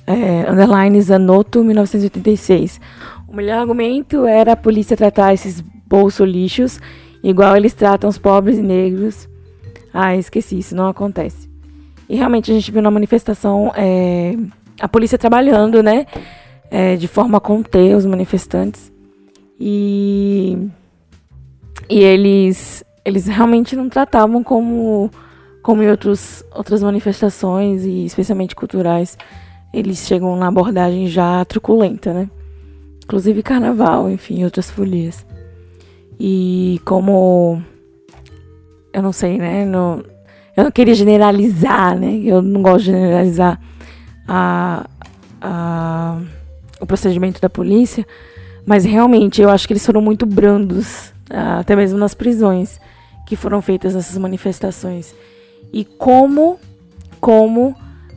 [0.06, 2.80] é, underline Zanotto 1986.
[3.28, 6.80] O melhor argumento era a polícia tratar esses bolso lixos
[7.22, 9.28] igual eles tratam os pobres e negros.
[9.92, 11.51] Ah, esqueci, isso não acontece.
[12.08, 14.34] E realmente a gente viu na manifestação é,
[14.80, 16.06] a polícia trabalhando, né?
[16.70, 18.92] É, de forma a conter os manifestantes.
[19.60, 20.56] E,
[21.88, 25.10] e eles, eles realmente não tratavam como,
[25.62, 29.16] como em outros, outras manifestações, e especialmente culturais,
[29.72, 32.28] eles chegam na abordagem já truculenta, né?
[33.04, 35.26] Inclusive carnaval, enfim, outras folias.
[36.18, 37.62] E como.
[38.92, 39.64] Eu não sei, né?
[39.64, 40.04] Não,
[40.56, 42.20] eu não queria generalizar, né?
[42.24, 43.60] Eu não gosto de generalizar
[44.28, 44.86] a,
[45.40, 46.20] a,
[46.80, 48.06] o procedimento da polícia,
[48.66, 52.80] mas realmente eu acho que eles foram muito brandos, até mesmo nas prisões
[53.26, 55.14] que foram feitas nessas manifestações.
[55.72, 56.58] E como,
[57.20, 57.74] como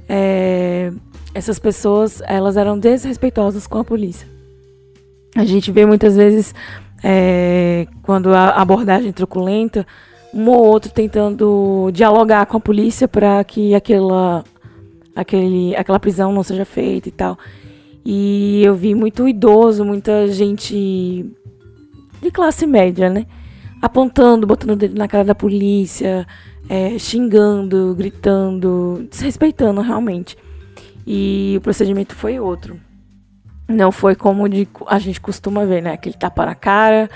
[0.10, 0.92] é,
[1.34, 4.28] essas pessoas elas eram desrespeitosas com a polícia.
[5.36, 6.54] A gente vê muitas vezes
[7.04, 9.86] é, quando a abordagem truculenta
[10.36, 14.44] um ou outro tentando dialogar com a polícia para que aquela,
[15.16, 17.40] aquele, aquela prisão não seja feita e tal.
[18.06, 21.26] E eu vi muito idoso, muita gente
[22.22, 23.26] de classe média, né?
[23.82, 26.28] Apontando, botando o dedo na cara da polícia,
[26.68, 30.38] é, xingando, gritando, desrespeitando realmente.
[31.08, 32.78] E o procedimento foi outro.
[33.70, 35.94] Não foi como de, a gente costuma ver, né?
[35.94, 37.10] Aquele tapa na cara,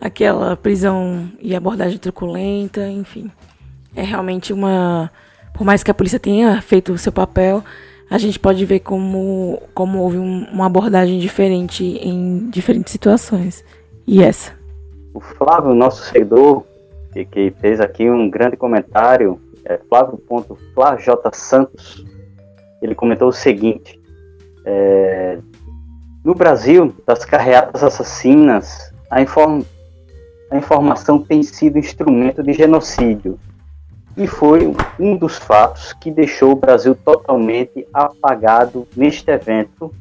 [0.00, 3.30] aquela prisão e abordagem truculenta, enfim.
[3.94, 5.10] É realmente uma.
[5.52, 7.62] Por mais que a polícia tenha feito o seu papel,
[8.08, 13.64] a gente pode ver como, como houve um, uma abordagem diferente em diferentes situações.
[14.06, 14.52] E essa?
[15.12, 16.64] O Flávio, nosso seguidor,
[17.12, 19.78] que, que fez aqui um grande comentário, é
[21.32, 22.04] Santos,
[22.80, 24.00] ele comentou o seguinte:
[24.64, 25.38] é,
[26.24, 29.62] no Brasil, das carreatas assassinas, a, inform
[30.50, 33.38] a informação tem sido instrumento de genocídio
[34.16, 39.94] e foi um dos fatos que deixou o Brasil totalmente apagado neste evento.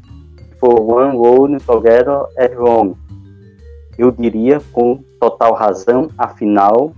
[0.60, 2.98] For one world together at home.
[3.98, 6.92] Eu diria com total razão, afinal,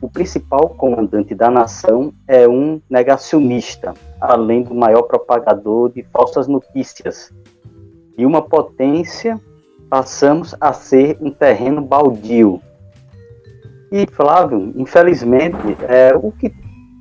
[0.00, 7.32] o principal comandante da nação é um negacionista, além do maior propagador de falsas notícias.
[8.16, 9.40] De uma potência,
[9.88, 12.60] passamos a ser um terreno baldio,
[13.94, 16.52] e, Flávio, infelizmente, é o que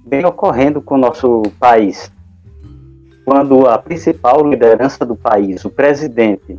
[0.06, 2.12] vem ocorrendo com o nosso país.
[3.26, 6.56] Quando a principal liderança do país, o presidente,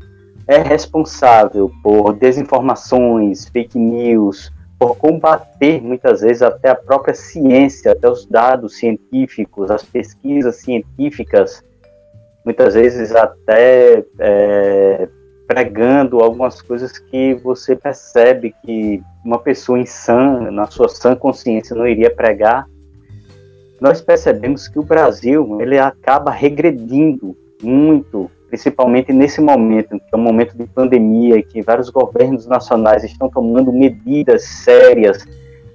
[0.49, 8.09] é responsável por desinformações, fake news, por combater muitas vezes até a própria ciência, até
[8.09, 11.63] os dados científicos, as pesquisas científicas,
[12.45, 15.09] muitas vezes até é,
[15.47, 21.87] pregando algumas coisas que você percebe que uma pessoa sã, na sua sã consciência, não
[21.87, 22.67] iria pregar,
[23.81, 30.23] nós percebemos que o Brasil ele acaba regredindo muito, principalmente nesse momento, que é um
[30.23, 35.27] momento de pandemia, que vários governos nacionais estão tomando medidas sérias,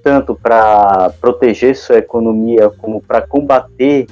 [0.02, 4.06] tanto para proteger sua economia como para combater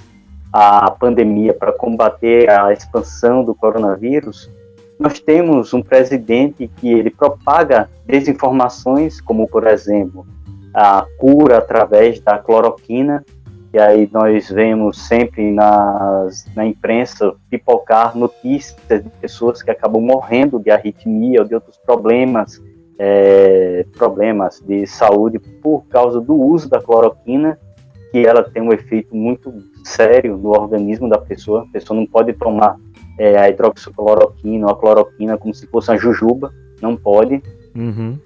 [0.52, 4.50] a pandemia, para combater a expansão do coronavírus
[4.98, 10.26] nós temos um presidente que ele propaga desinformações, como por exemplo
[10.74, 13.24] a cura através da cloroquina,
[13.72, 20.58] e aí nós vemos sempre nas, na imprensa pipocar notícias de pessoas que acabam morrendo
[20.58, 22.62] de arritmia ou de outros problemas,
[22.98, 27.58] é, problemas de saúde por causa do uso da cloroquina,
[28.10, 29.52] que ela tem um efeito muito
[29.84, 31.62] sério no organismo da pessoa.
[31.68, 32.76] A pessoa não pode tomar
[33.18, 37.42] é, a hidroxicloroquina ou a cloroquina como se fosse uma jujuba, não pode.
[37.74, 38.18] Uhum.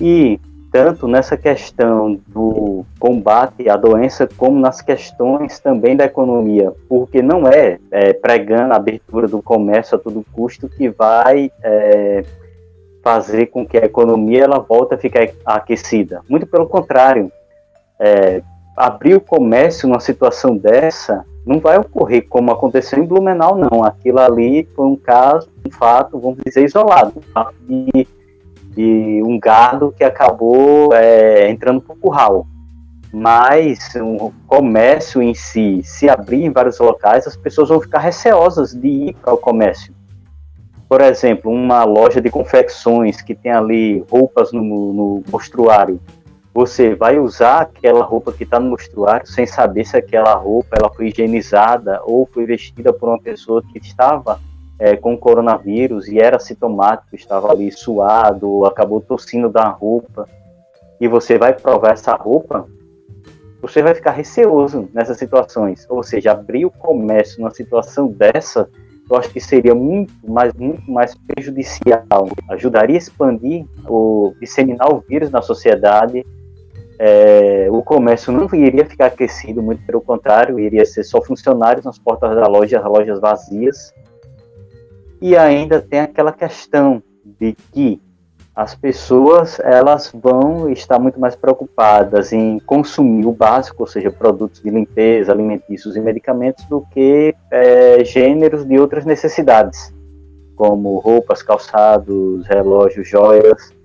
[0.00, 0.40] E
[0.70, 7.48] tanto nessa questão do combate à doença, como nas questões também da economia, porque não
[7.48, 12.24] é, é pregando a abertura do comércio a todo custo que vai é,
[13.02, 16.20] fazer com que a economia ela volte a ficar aquecida.
[16.28, 17.32] Muito pelo contrário,
[17.98, 18.42] é,
[18.78, 23.82] abrir o comércio numa situação dessa não vai ocorrer como aconteceu em Blumenau, não.
[23.82, 27.14] Aquilo ali foi um caso, um fato, vamos dizer, isolado.
[27.66, 28.06] De,
[28.74, 32.46] de um gado que acabou é, entrando para o curral.
[33.10, 38.74] Mas o comércio em si, se abrir em vários locais, as pessoas vão ficar receosas
[38.74, 39.94] de ir para o comércio.
[40.86, 45.98] Por exemplo, uma loja de confecções que tem ali roupas no, no mostruário
[46.58, 50.92] você vai usar aquela roupa que está no mostruário sem saber se aquela roupa ela
[50.92, 54.40] foi higienizada ou foi vestida por uma pessoa que estava
[54.76, 60.28] é, com coronavírus e era sintomático, estava ali suado, acabou tossindo da roupa,
[61.00, 62.66] e você vai provar essa roupa,
[63.62, 65.86] você vai ficar receoso nessas situações.
[65.88, 68.68] Ou seja, abrir o comércio numa situação dessa
[69.08, 72.28] eu acho que seria muito mais, muito mais prejudicial.
[72.50, 76.26] Ajudaria a expandir, o, disseminar o vírus na sociedade.
[76.98, 81.98] É, o comércio não iria ficar aquecido, muito pelo contrário, iria ser só funcionários nas
[81.98, 83.94] portas da loja, as lojas vazias.
[85.20, 87.02] E ainda tem aquela questão
[87.38, 88.00] de que
[88.58, 94.60] as pessoas elas vão estar muito mais preocupadas em consumir o básico, ou seja, produtos
[94.60, 99.94] de limpeza, alimentícios e medicamentos, do que é, gêneros de outras necessidades,
[100.56, 103.77] como roupas, calçados, relógios, joias.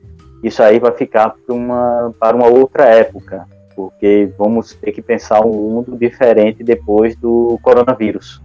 [0.43, 5.41] Isso aí vai ficar para uma, para uma outra época, porque vamos ter que pensar
[5.41, 8.41] um mundo diferente depois do coronavírus.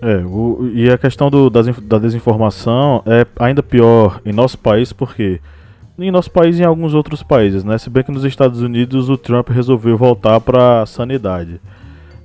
[0.00, 4.92] É, o, e a questão do, das, da desinformação é ainda pior em nosso país,
[4.92, 5.40] porque
[5.98, 7.78] em nosso país e em alguns outros países, né?
[7.78, 11.60] Se bem que nos Estados Unidos o Trump resolveu voltar para a sanidade.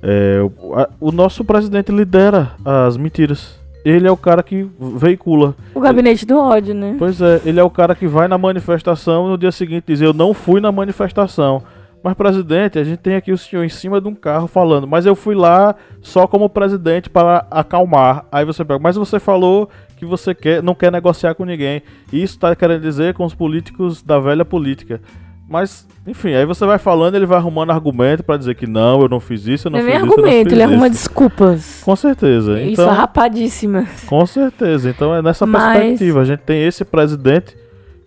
[0.02, 3.58] É, o, a, o nosso presidente lidera as mentiras.
[3.84, 5.54] Ele é o cara que veicula.
[5.74, 6.96] O gabinete do ódio, né?
[6.98, 10.00] Pois é, ele é o cara que vai na manifestação e no dia seguinte diz:
[10.00, 11.62] Eu não fui na manifestação.
[12.02, 15.04] Mas, presidente, a gente tem aqui o senhor em cima de um carro falando, mas
[15.04, 18.24] eu fui lá só como presidente para acalmar.
[18.30, 21.82] Aí você pega, mas você falou que você quer, não quer negociar com ninguém.
[22.12, 25.00] E isso está querendo dizer com os políticos da velha política.
[25.48, 29.08] Mas, enfim, aí você vai falando, ele vai arrumando argumento para dizer que não, eu
[29.08, 30.04] não fiz isso, eu não, não fiz é isso.
[30.04, 30.70] argumento, ele isso.
[30.70, 31.82] arruma desculpas.
[31.82, 32.60] Com certeza.
[32.60, 34.04] Isso então, rapadíssimas.
[34.04, 34.90] Com certeza.
[34.90, 35.78] Então é nessa Mas...
[35.78, 36.20] perspectiva.
[36.20, 37.56] A gente tem esse presidente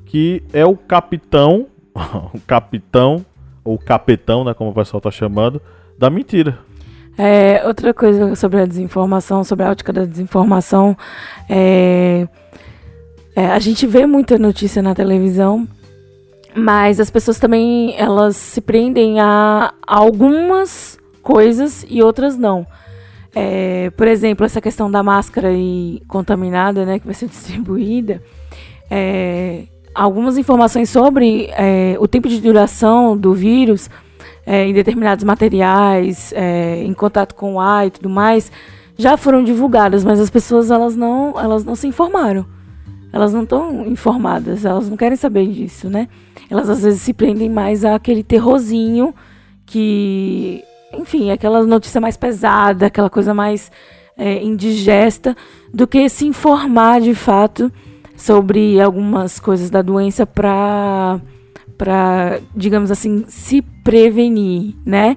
[0.05, 1.65] que é o capitão,
[2.31, 3.25] o capitão
[3.63, 5.59] ou capetão, né, como o pessoal tá chamando,
[5.97, 6.59] da mentira.
[7.17, 10.97] É, outra coisa sobre a desinformação, sobre a ótica da desinformação,
[11.49, 12.27] é,
[13.35, 15.67] é, a gente vê muita notícia na televisão,
[16.55, 22.65] mas as pessoas também elas se prendem a, algumas coisas e outras não.
[23.33, 28.21] É, por exemplo, essa questão da máscara e contaminada, né, que vai ser distribuída.
[28.89, 29.63] É,
[29.95, 33.89] algumas informações sobre é, o tempo de duração do vírus
[34.45, 38.51] é, em determinados materiais, é, em contato com o ar e tudo mais,
[38.97, 42.45] já foram divulgadas, mas as pessoas elas não, elas não se informaram.
[43.13, 46.07] Elas não estão informadas, elas não querem saber disso, né?
[46.49, 49.13] Elas às vezes se prendem mais àquele terrorzinho
[49.65, 53.71] que, enfim, aquela notícia mais pesada, aquela coisa mais
[54.17, 55.35] é, indigesta,
[55.73, 57.71] do que se informar de fato
[58.15, 61.19] sobre algumas coisas da doença para
[61.77, 65.15] para digamos assim se prevenir né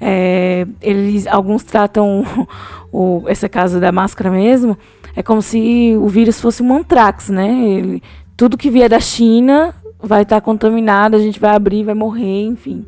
[0.00, 2.24] é, eles alguns tratam
[2.90, 4.78] o, essa casa da máscara mesmo
[5.16, 8.02] é como se o vírus fosse um antrax né Ele,
[8.36, 12.44] tudo que vier da China vai estar tá contaminado a gente vai abrir vai morrer
[12.44, 12.84] enfim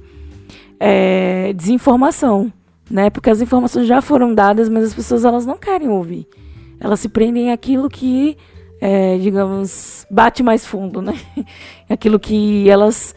[0.79, 2.53] é, desinformação
[2.89, 6.29] né porque as informações já foram dadas mas as pessoas elas não querem ouvir
[6.79, 8.37] elas se prendem àquilo que
[8.81, 11.15] é, digamos, bate mais fundo, né?
[11.89, 13.15] Aquilo que elas,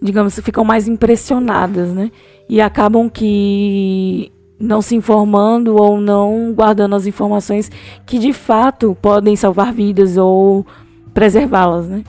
[0.00, 2.10] digamos, ficam mais impressionadas, né?
[2.48, 4.32] E acabam que
[4.62, 7.70] não se informando ou não guardando as informações
[8.06, 10.64] que de fato podem salvar vidas ou
[11.12, 12.04] preservá-las, né?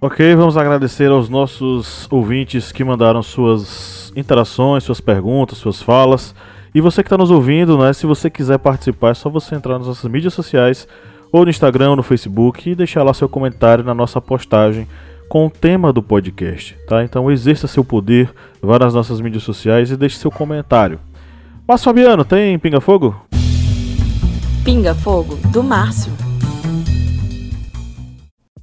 [0.00, 6.34] Ok, vamos agradecer aos nossos ouvintes que mandaram suas interações, suas perguntas, suas falas.
[6.72, 7.92] E você que está nos ouvindo, né?
[7.92, 10.86] Se você quiser participar, é só você entrar nas nossas mídias sociais
[11.32, 14.86] ou no Instagram ou no Facebook e deixar lá seu comentário na nossa postagem
[15.28, 17.02] com o tema do podcast, tá?
[17.02, 18.32] Então exerça seu poder,
[18.62, 21.00] vá nas nossas mídias sociais e deixe seu comentário.
[21.68, 23.16] Mas Fabiano, tem Pinga Fogo?
[24.64, 26.12] Pinga Fogo, do Márcio.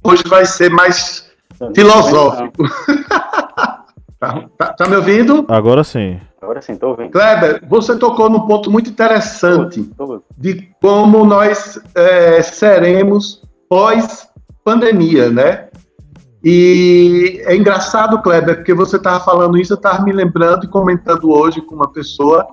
[0.02, 1.30] Hoje vai ser mais
[1.74, 2.64] filosófico.
[4.18, 5.44] tá, tá, tá me ouvindo?
[5.48, 6.18] Agora sim.
[6.40, 7.10] Agora sim, estou ouvindo.
[7.10, 9.86] Kleber, você tocou num ponto muito interessante
[10.38, 15.68] de como nós é, seremos pós-pandemia, né?
[16.42, 21.30] E é engraçado, Kleber, porque você estava falando isso, eu estava me lembrando e comentando
[21.30, 22.46] hoje com uma pessoa,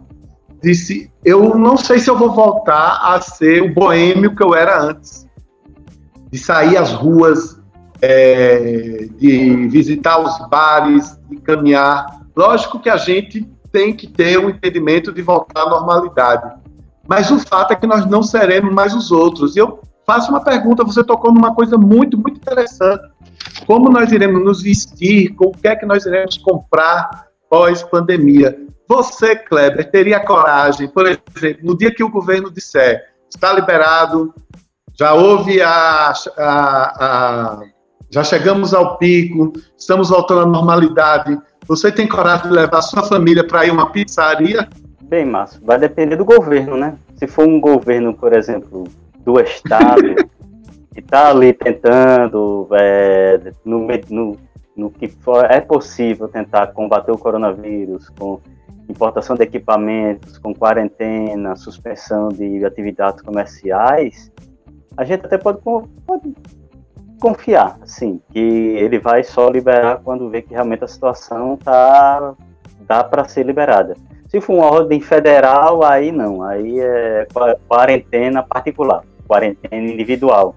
[0.61, 4.81] disse, eu não sei se eu vou voltar a ser o boêmio que eu era
[4.81, 5.27] antes.
[6.31, 7.59] De sair às ruas,
[8.01, 12.21] é, de visitar os bares, de caminhar.
[12.35, 16.55] Lógico que a gente tem que ter um entendimento de voltar à normalidade.
[17.07, 19.55] Mas o fato é que nós não seremos mais os outros.
[19.55, 23.09] E eu faço uma pergunta, você tocou numa coisa muito, muito interessante.
[23.65, 28.57] Como nós iremos nos vestir, com o que é que nós iremos comprar pós-pandemia?
[28.91, 34.33] Você, Kleber, teria coragem, por exemplo, no dia que o governo disser está liberado,
[34.93, 37.61] já houve a, a, a
[38.09, 41.39] já chegamos ao pico, estamos voltando à normalidade.
[41.69, 44.67] Você tem coragem de levar sua família para ir a uma pizzaria?
[45.03, 46.97] Bem, Márcio, vai depender do governo, né?
[47.15, 48.89] Se for um governo, por exemplo,
[49.19, 50.15] do Estado,
[50.93, 54.37] que está ali tentando, é, no, no,
[54.75, 58.41] no que for, é possível, tentar combater o coronavírus com
[58.91, 64.31] importação de equipamentos, com quarentena, suspensão de atividades comerciais,
[64.95, 66.33] a gente até pode, pode
[67.19, 72.35] confiar, assim, que ele vai só liberar quando vê que realmente a situação tá
[72.81, 73.95] dá para ser liberada.
[74.27, 77.27] Se for uma ordem federal, aí não, aí é
[77.67, 80.55] quarentena particular, quarentena individual.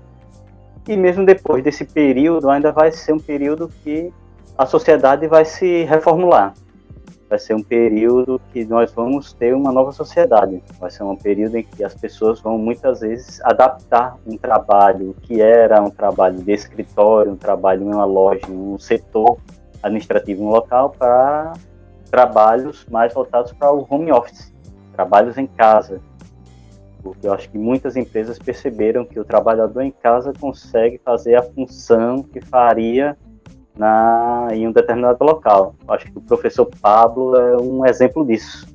[0.88, 4.12] E mesmo depois desse período, ainda vai ser um período que
[4.56, 6.54] a sociedade vai se reformular
[7.34, 10.62] vai ser um período que nós vamos ter uma nova sociedade.
[10.78, 15.42] Vai ser um período em que as pessoas vão muitas vezes adaptar um trabalho que
[15.42, 19.38] era um trabalho de escritório, um trabalho em uma loja, em um setor
[19.82, 21.54] administrativo em um local, para
[22.08, 24.52] trabalhos mais voltados para o home office,
[24.92, 26.00] trabalhos em casa.
[27.02, 31.42] Porque eu acho que muitas empresas perceberam que o trabalhador em casa consegue fazer a
[31.42, 33.18] função que faria
[33.76, 35.74] na, em um determinado local.
[35.88, 38.66] Acho que o professor Pablo é um exemplo disso.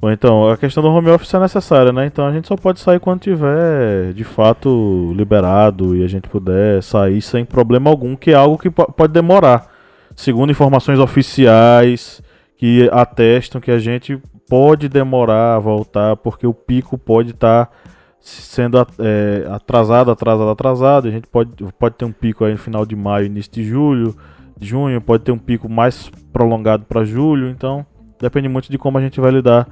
[0.00, 2.06] Bom, então, a questão do home office é necessária, né?
[2.06, 6.82] Então a gente só pode sair quando tiver de fato liberado e a gente puder
[6.82, 9.66] sair sem problema algum, que é algo que pode demorar.
[10.14, 12.22] Segundo informações oficiais
[12.56, 17.72] que atestam que a gente pode demorar a voltar, porque o pico pode estar tá
[18.20, 21.08] sendo é, atrasado, atrasado, atrasado.
[21.08, 24.14] A gente pode, pode ter um pico aí no final de maio, início de julho
[24.60, 27.84] junho, pode ter um pico mais prolongado para julho, então
[28.20, 29.68] depende muito de como a gente vai lidar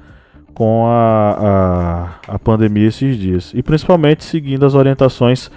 [0.53, 3.51] com a, a, a, pandemia esses dias.
[3.53, 5.51] E principalmente seguindo as orientações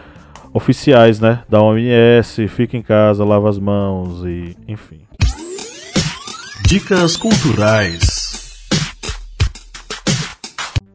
[0.53, 1.43] oficiais, né?
[1.49, 5.01] Da OMS, fica em casa, lava as mãos e enfim.
[6.67, 8.31] Dicas culturais.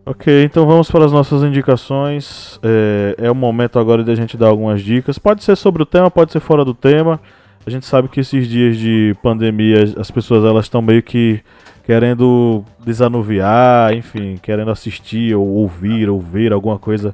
[0.06, 2.60] Ok, então vamos para as nossas indicações.
[2.62, 5.18] É, é o momento agora de a gente dar algumas dicas.
[5.18, 7.20] Pode ser sobre o tema, pode ser fora do tema.
[7.66, 11.42] A gente sabe que esses dias de pandemia as pessoas elas estão meio que
[11.84, 17.12] querendo desanuviar, enfim, querendo assistir ou ouvir ou ver alguma coisa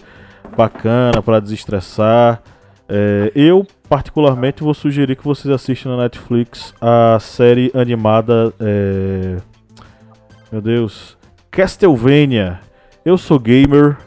[0.56, 2.42] bacana para desestressar.
[2.88, 9.38] É, eu particularmente vou sugerir que vocês assistam na Netflix a série animada, é,
[10.52, 11.18] meu Deus,
[11.50, 12.60] Castlevania.
[13.06, 13.98] Eu sou gamer.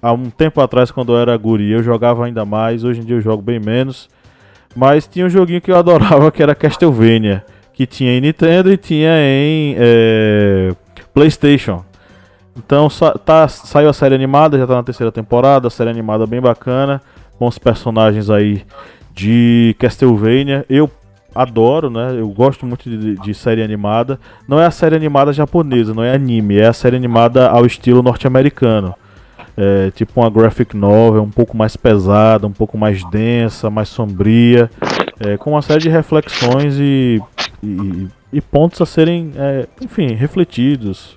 [0.00, 2.84] Há um tempo atrás, quando eu era guri, eu jogava ainda mais.
[2.84, 4.08] Hoje em dia eu jogo bem menos.
[4.74, 7.44] Mas tinha um joguinho que eu adorava que era Castlevania.
[7.72, 10.72] Que tinha em Nintendo e tinha em é,
[11.14, 11.84] PlayStation.
[12.56, 12.88] Então
[13.24, 17.00] tá, saiu a série animada, já tá na terceira temporada, série animada bem bacana,
[17.38, 18.64] com os personagens aí
[19.14, 20.66] de Castlevania.
[20.68, 20.90] Eu
[21.32, 22.16] adoro, né?
[22.18, 24.18] Eu gosto muito de, de, série animada.
[24.48, 28.02] Não é a série animada japonesa, não é anime, é a série animada ao estilo
[28.02, 28.94] norte-americano
[29.58, 34.70] é, tipo uma graphic novel um pouco mais pesada, um pouco mais densa, mais sombria,
[35.18, 37.20] é, com uma série de reflexões e,
[37.60, 41.16] e, e pontos a serem, é, enfim, refletidos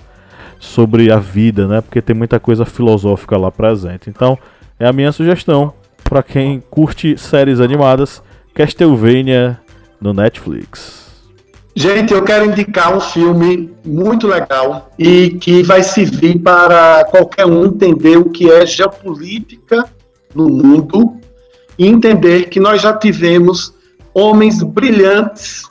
[0.60, 1.82] sobre a vida, né?
[1.82, 4.10] Porque tem muita coisa filosófica lá presente.
[4.10, 4.38] Então,
[4.80, 5.74] é a minha sugestão
[6.04, 8.24] para quem curte séries animadas,
[8.56, 9.60] Castlevania
[10.00, 11.01] no Netflix.
[11.74, 17.66] Gente, eu quero indicar um filme muito legal e que vai servir para qualquer um
[17.66, 19.86] entender o que é geopolítica
[20.36, 21.18] no mundo
[21.80, 23.74] e entender que nós já tivemos
[24.14, 25.64] homens brilhantes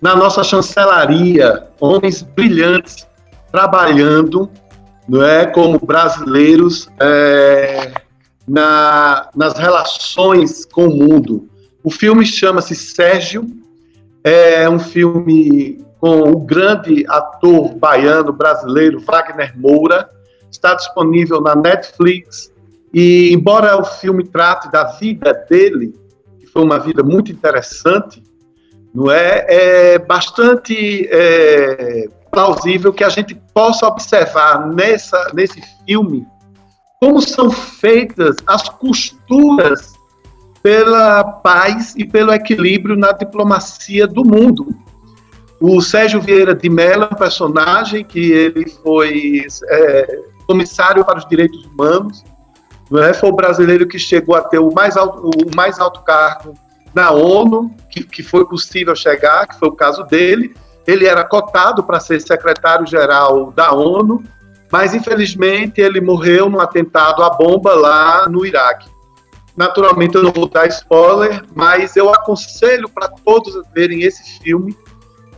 [0.00, 3.06] na nossa chancelaria, homens brilhantes
[3.50, 4.48] trabalhando,
[5.08, 7.90] não é, como brasileiros é,
[8.46, 11.48] na, nas relações com o mundo.
[11.82, 13.59] O filme chama-se Sérgio
[14.24, 20.08] é um filme com o grande ator baiano brasileiro Wagner Moura.
[20.50, 22.52] Está disponível na Netflix.
[22.92, 25.94] E, embora o filme trate da vida dele,
[26.38, 28.22] que foi uma vida muito interessante,
[28.92, 36.26] não é, é bastante é, plausível que a gente possa observar nessa, nesse filme
[37.00, 39.94] como são feitas as costuras
[40.62, 44.66] pela paz e pelo equilíbrio na diplomacia do mundo.
[45.60, 51.28] O Sérgio Vieira de Mello é um personagem que ele foi é, comissário para os
[51.28, 52.24] direitos humanos,
[52.98, 53.12] é?
[53.12, 56.54] foi o brasileiro que chegou a ter o mais alto, o mais alto cargo
[56.94, 60.56] na ONU, que, que foi possível chegar, que foi o caso dele.
[60.86, 64.24] Ele era cotado para ser secretário-geral da ONU,
[64.72, 68.88] mas infelizmente ele morreu num atentado à bomba lá no Iraque.
[69.56, 74.76] Naturalmente eu não vou dar spoiler, mas eu aconselho para todos verem esse filme,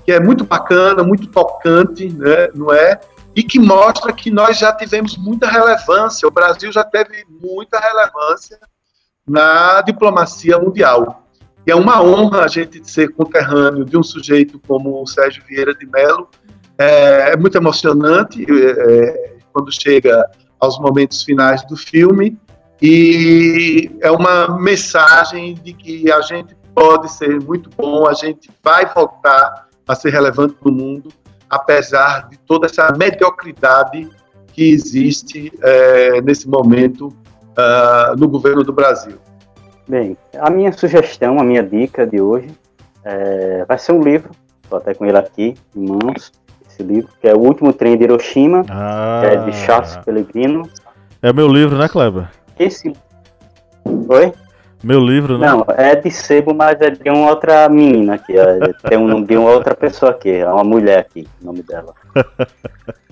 [0.05, 3.01] que é muito bacana, muito tocante, né, não é?
[3.35, 8.59] e que mostra que nós já tivemos muita relevância, o Brasil já teve muita relevância
[9.27, 11.27] na diplomacia mundial.
[11.67, 15.75] E é uma honra a gente ser conterrâneo de um sujeito como o Sérgio Vieira
[15.75, 16.29] de Mello.
[16.77, 20.29] É, é muito emocionante é, é, quando chega
[20.61, 22.39] aos momentos finais do filme
[22.83, 28.85] e é uma mensagem de que a gente pode ser muito bom, a gente vai
[28.93, 31.11] voltar a ser relevante no mundo,
[31.49, 34.11] apesar de toda essa mediocridade
[34.53, 39.17] que existe é, nesse momento uh, no governo do Brasil.
[39.89, 42.51] Bem, a minha sugestão, a minha dica de hoje
[43.05, 44.31] é, vai ser um livro,
[44.63, 46.33] estou até com ele aqui em mãos,
[46.69, 50.69] esse livro, que é O Último Trem de Hiroshima, ah, é de Charles Pellegrino.
[51.21, 52.29] É meu livro, né, Kleber?
[52.59, 52.93] Esse...
[53.85, 54.33] Oi?
[54.83, 55.47] Meu livro, né?
[55.47, 58.37] Não, é de sebo, mas é de uma outra menina aqui.
[58.37, 61.63] É, tem um nome de uma outra pessoa aqui, é uma mulher aqui, o nome
[61.63, 61.95] dela.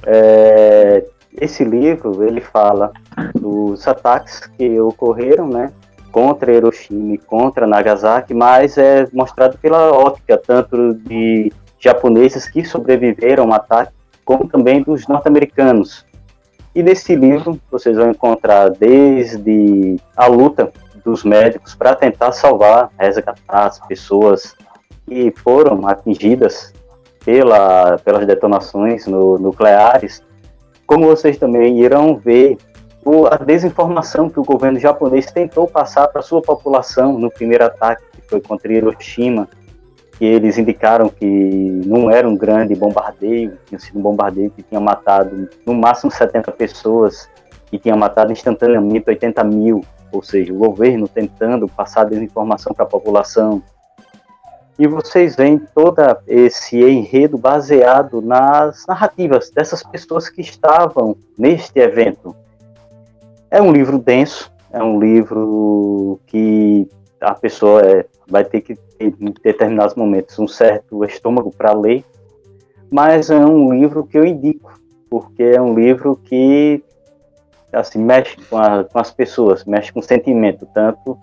[0.02, 1.04] É,
[1.38, 2.90] esse livro, ele fala
[3.34, 5.70] dos ataques que ocorreram, né?
[6.10, 13.44] Contra Hiroshima e contra Nagasaki, mas é mostrado pela ótica tanto de japoneses que sobreviveram
[13.44, 13.92] ao ataque,
[14.24, 16.06] como também dos norte-americanos.
[16.74, 20.72] E nesse livro vocês vão encontrar desde a luta
[21.04, 24.54] dos médicos para tentar salvar, resgatar as pessoas
[25.06, 26.72] que foram atingidas
[27.24, 30.22] pela, pelas detonações no, nucleares,
[30.86, 32.56] como vocês também irão ver
[33.04, 38.02] o, a desinformação que o governo japonês tentou passar para sua população no primeiro ataque
[38.12, 39.48] que foi contra Hiroshima,
[40.20, 44.78] que eles indicaram que não era um grande bombardeio, tinha sido um bombardeio que tinha
[44.78, 47.26] matado no máximo 70 pessoas
[47.72, 52.88] e tinha matado instantaneamente 80 mil ou seja, o governo tentando passar desinformação para a
[52.88, 53.62] população.
[54.78, 62.34] E vocês veem todo esse enredo baseado nas narrativas dessas pessoas que estavam neste evento.
[63.50, 66.88] É um livro denso, é um livro que
[67.20, 69.10] a pessoa é, vai ter que em
[69.42, 72.04] determinados momentos, um certo estômago para ler,
[72.90, 74.78] mas é um livro que eu indico,
[75.08, 76.82] porque é um livro que
[77.72, 81.18] assim, mexe com, a, com as pessoas, mexe com o sentimento, tanto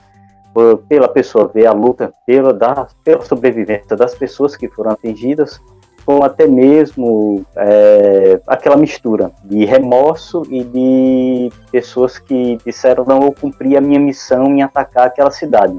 [0.90, 5.62] pela pessoa ver a luta pela, da, pela sobrevivência das pessoas que foram atingidas,
[6.04, 13.34] como até mesmo é, aquela mistura de remorso e de pessoas que disseram não vou
[13.34, 15.78] cumprir a minha missão em atacar aquela cidade.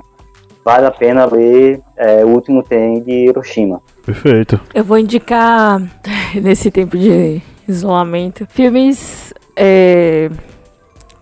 [0.69, 3.81] Vale a pena ler é, O Último Trem de Hiroshima.
[4.05, 4.61] Perfeito.
[4.75, 5.81] Eu vou indicar,
[6.43, 10.29] nesse tempo de isolamento, filmes é,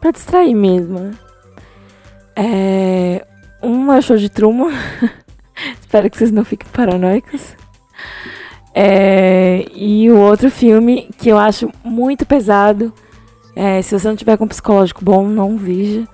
[0.01, 1.15] Pra distrair mesmo, né?
[2.35, 3.25] É...
[3.63, 4.73] Um é o show de Truman.
[5.81, 7.55] Espero que vocês não fiquem paranoicos.
[8.75, 9.65] É...
[9.73, 12.93] E o outro filme que eu acho muito pesado.
[13.55, 13.81] É...
[13.81, 16.05] Se você não tiver com psicológico bom, não veja.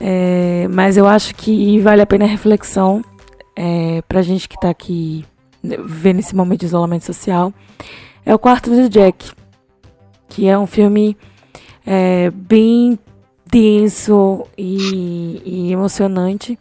[0.00, 0.66] É...
[0.68, 3.04] Mas eu acho que vale a pena a reflexão.
[3.54, 4.02] É...
[4.08, 5.24] Pra gente que tá aqui
[5.62, 7.52] vendo esse momento de isolamento social.
[8.24, 9.30] É o Quarto do Jack.
[10.28, 11.16] Que é um filme
[11.84, 12.98] é, bem
[13.50, 16.58] denso e, e, emocionante.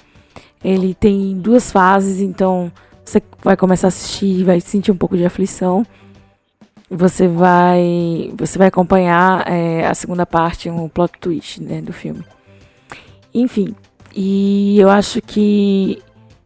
[0.63, 2.71] Ele tem duas fases, então
[3.05, 5.85] você vai começar a assistir vai sentir um pouco de aflição.
[6.89, 12.23] Você vai, você vai acompanhar é, a segunda parte, um plot twist né, do filme.
[13.33, 13.75] Enfim,
[14.15, 16.01] e eu acho que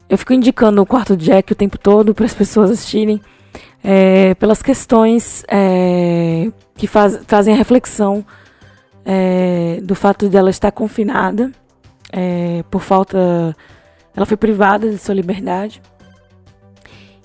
[0.10, 3.22] eu fico indicando o quarto Jack o tempo todo para as pessoas assistirem
[3.84, 8.26] é, pelas questões é, que faz, trazem a reflexão
[9.06, 11.52] é, do fato de ela estar confinada
[12.12, 13.56] é, por falta.
[14.16, 15.82] Ela foi privada de sua liberdade.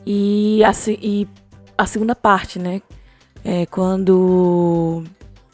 [0.06, 1.28] E a, e
[1.76, 2.80] a segunda parte, né?
[3.44, 5.04] É quando,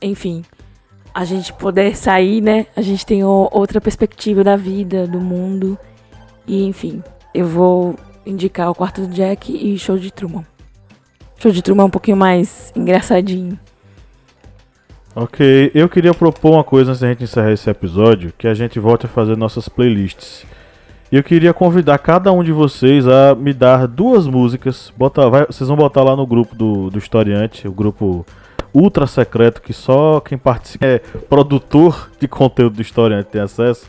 [0.01, 0.45] enfim,
[1.15, 2.67] a gente puder sair, né?
[2.75, 5.79] A gente tem outra perspectiva da vida, do mundo.
[6.45, 7.03] E, enfim,
[7.33, 7.95] eu vou
[8.27, 10.45] indicar o quarto do Jack e Show de Truman.
[11.39, 13.57] Show de Truman é um pouquinho mais engraçadinho.
[15.15, 18.81] Ok, eu queria propor uma coisa antes da gente encerrar esse episódio, que a gente
[18.81, 20.45] volte a fazer nossas playlists.
[21.13, 24.93] E eu queria convidar cada um de vocês a me dar duas músicas.
[24.97, 28.27] Bota, vai, vocês vão botar lá no grupo do, do Historiante, o grupo
[28.75, 33.87] ultra secreto que só quem participa é produtor de conteúdo do Historiante tem acesso.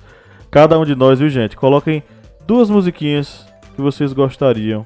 [0.51, 1.57] Cada um de nós, viu gente?
[1.57, 2.03] Coloquem
[2.45, 4.85] duas musiquinhas que vocês gostariam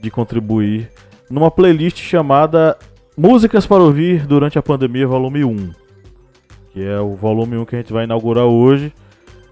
[0.00, 0.90] de contribuir
[1.28, 2.78] numa playlist chamada
[3.16, 5.70] Músicas para ouvir durante a pandemia, volume 1.
[6.72, 8.90] Que é o volume 1 que a gente vai inaugurar hoje.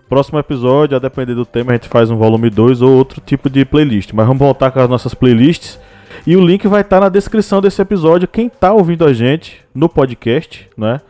[0.09, 3.51] Próximo episódio, a depender do tema, a gente faz um volume 2 ou outro tipo
[3.51, 4.13] de playlist.
[4.15, 5.79] Mas vamos voltar com as nossas playlists.
[6.27, 8.29] E o link vai estar na descrição desse episódio.
[8.29, 11.01] Quem tá ouvindo a gente no podcast, né?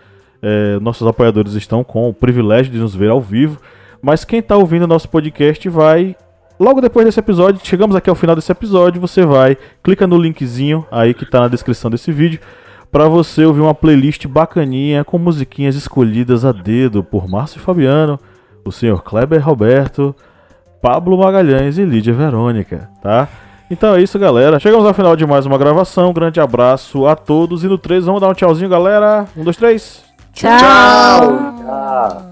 [0.43, 3.61] É, nossos apoiadores estão com o privilégio de nos ver ao vivo.
[4.01, 6.17] Mas quem tá ouvindo nosso podcast vai.
[6.59, 10.87] Logo depois desse episódio, chegamos aqui ao final desse episódio, você vai, clica no linkzinho
[10.91, 12.39] aí que tá na descrição desse vídeo,
[12.93, 18.21] para você ouvir uma playlist bacaninha com musiquinhas escolhidas a dedo por Márcio Fabiano,
[18.63, 20.15] o senhor Kleber Roberto,
[20.83, 23.27] Pablo Magalhães e Lídia Verônica, tá?
[23.71, 24.59] Então é isso, galera.
[24.59, 26.11] Chegamos ao final de mais uma gravação.
[26.11, 27.63] Um grande abraço a todos.
[27.63, 29.27] E no 3, vamos dar um tchauzinho, galera.
[29.37, 30.03] Um, dois, três.
[30.33, 30.59] Tchau.
[30.59, 32.30] Tchau.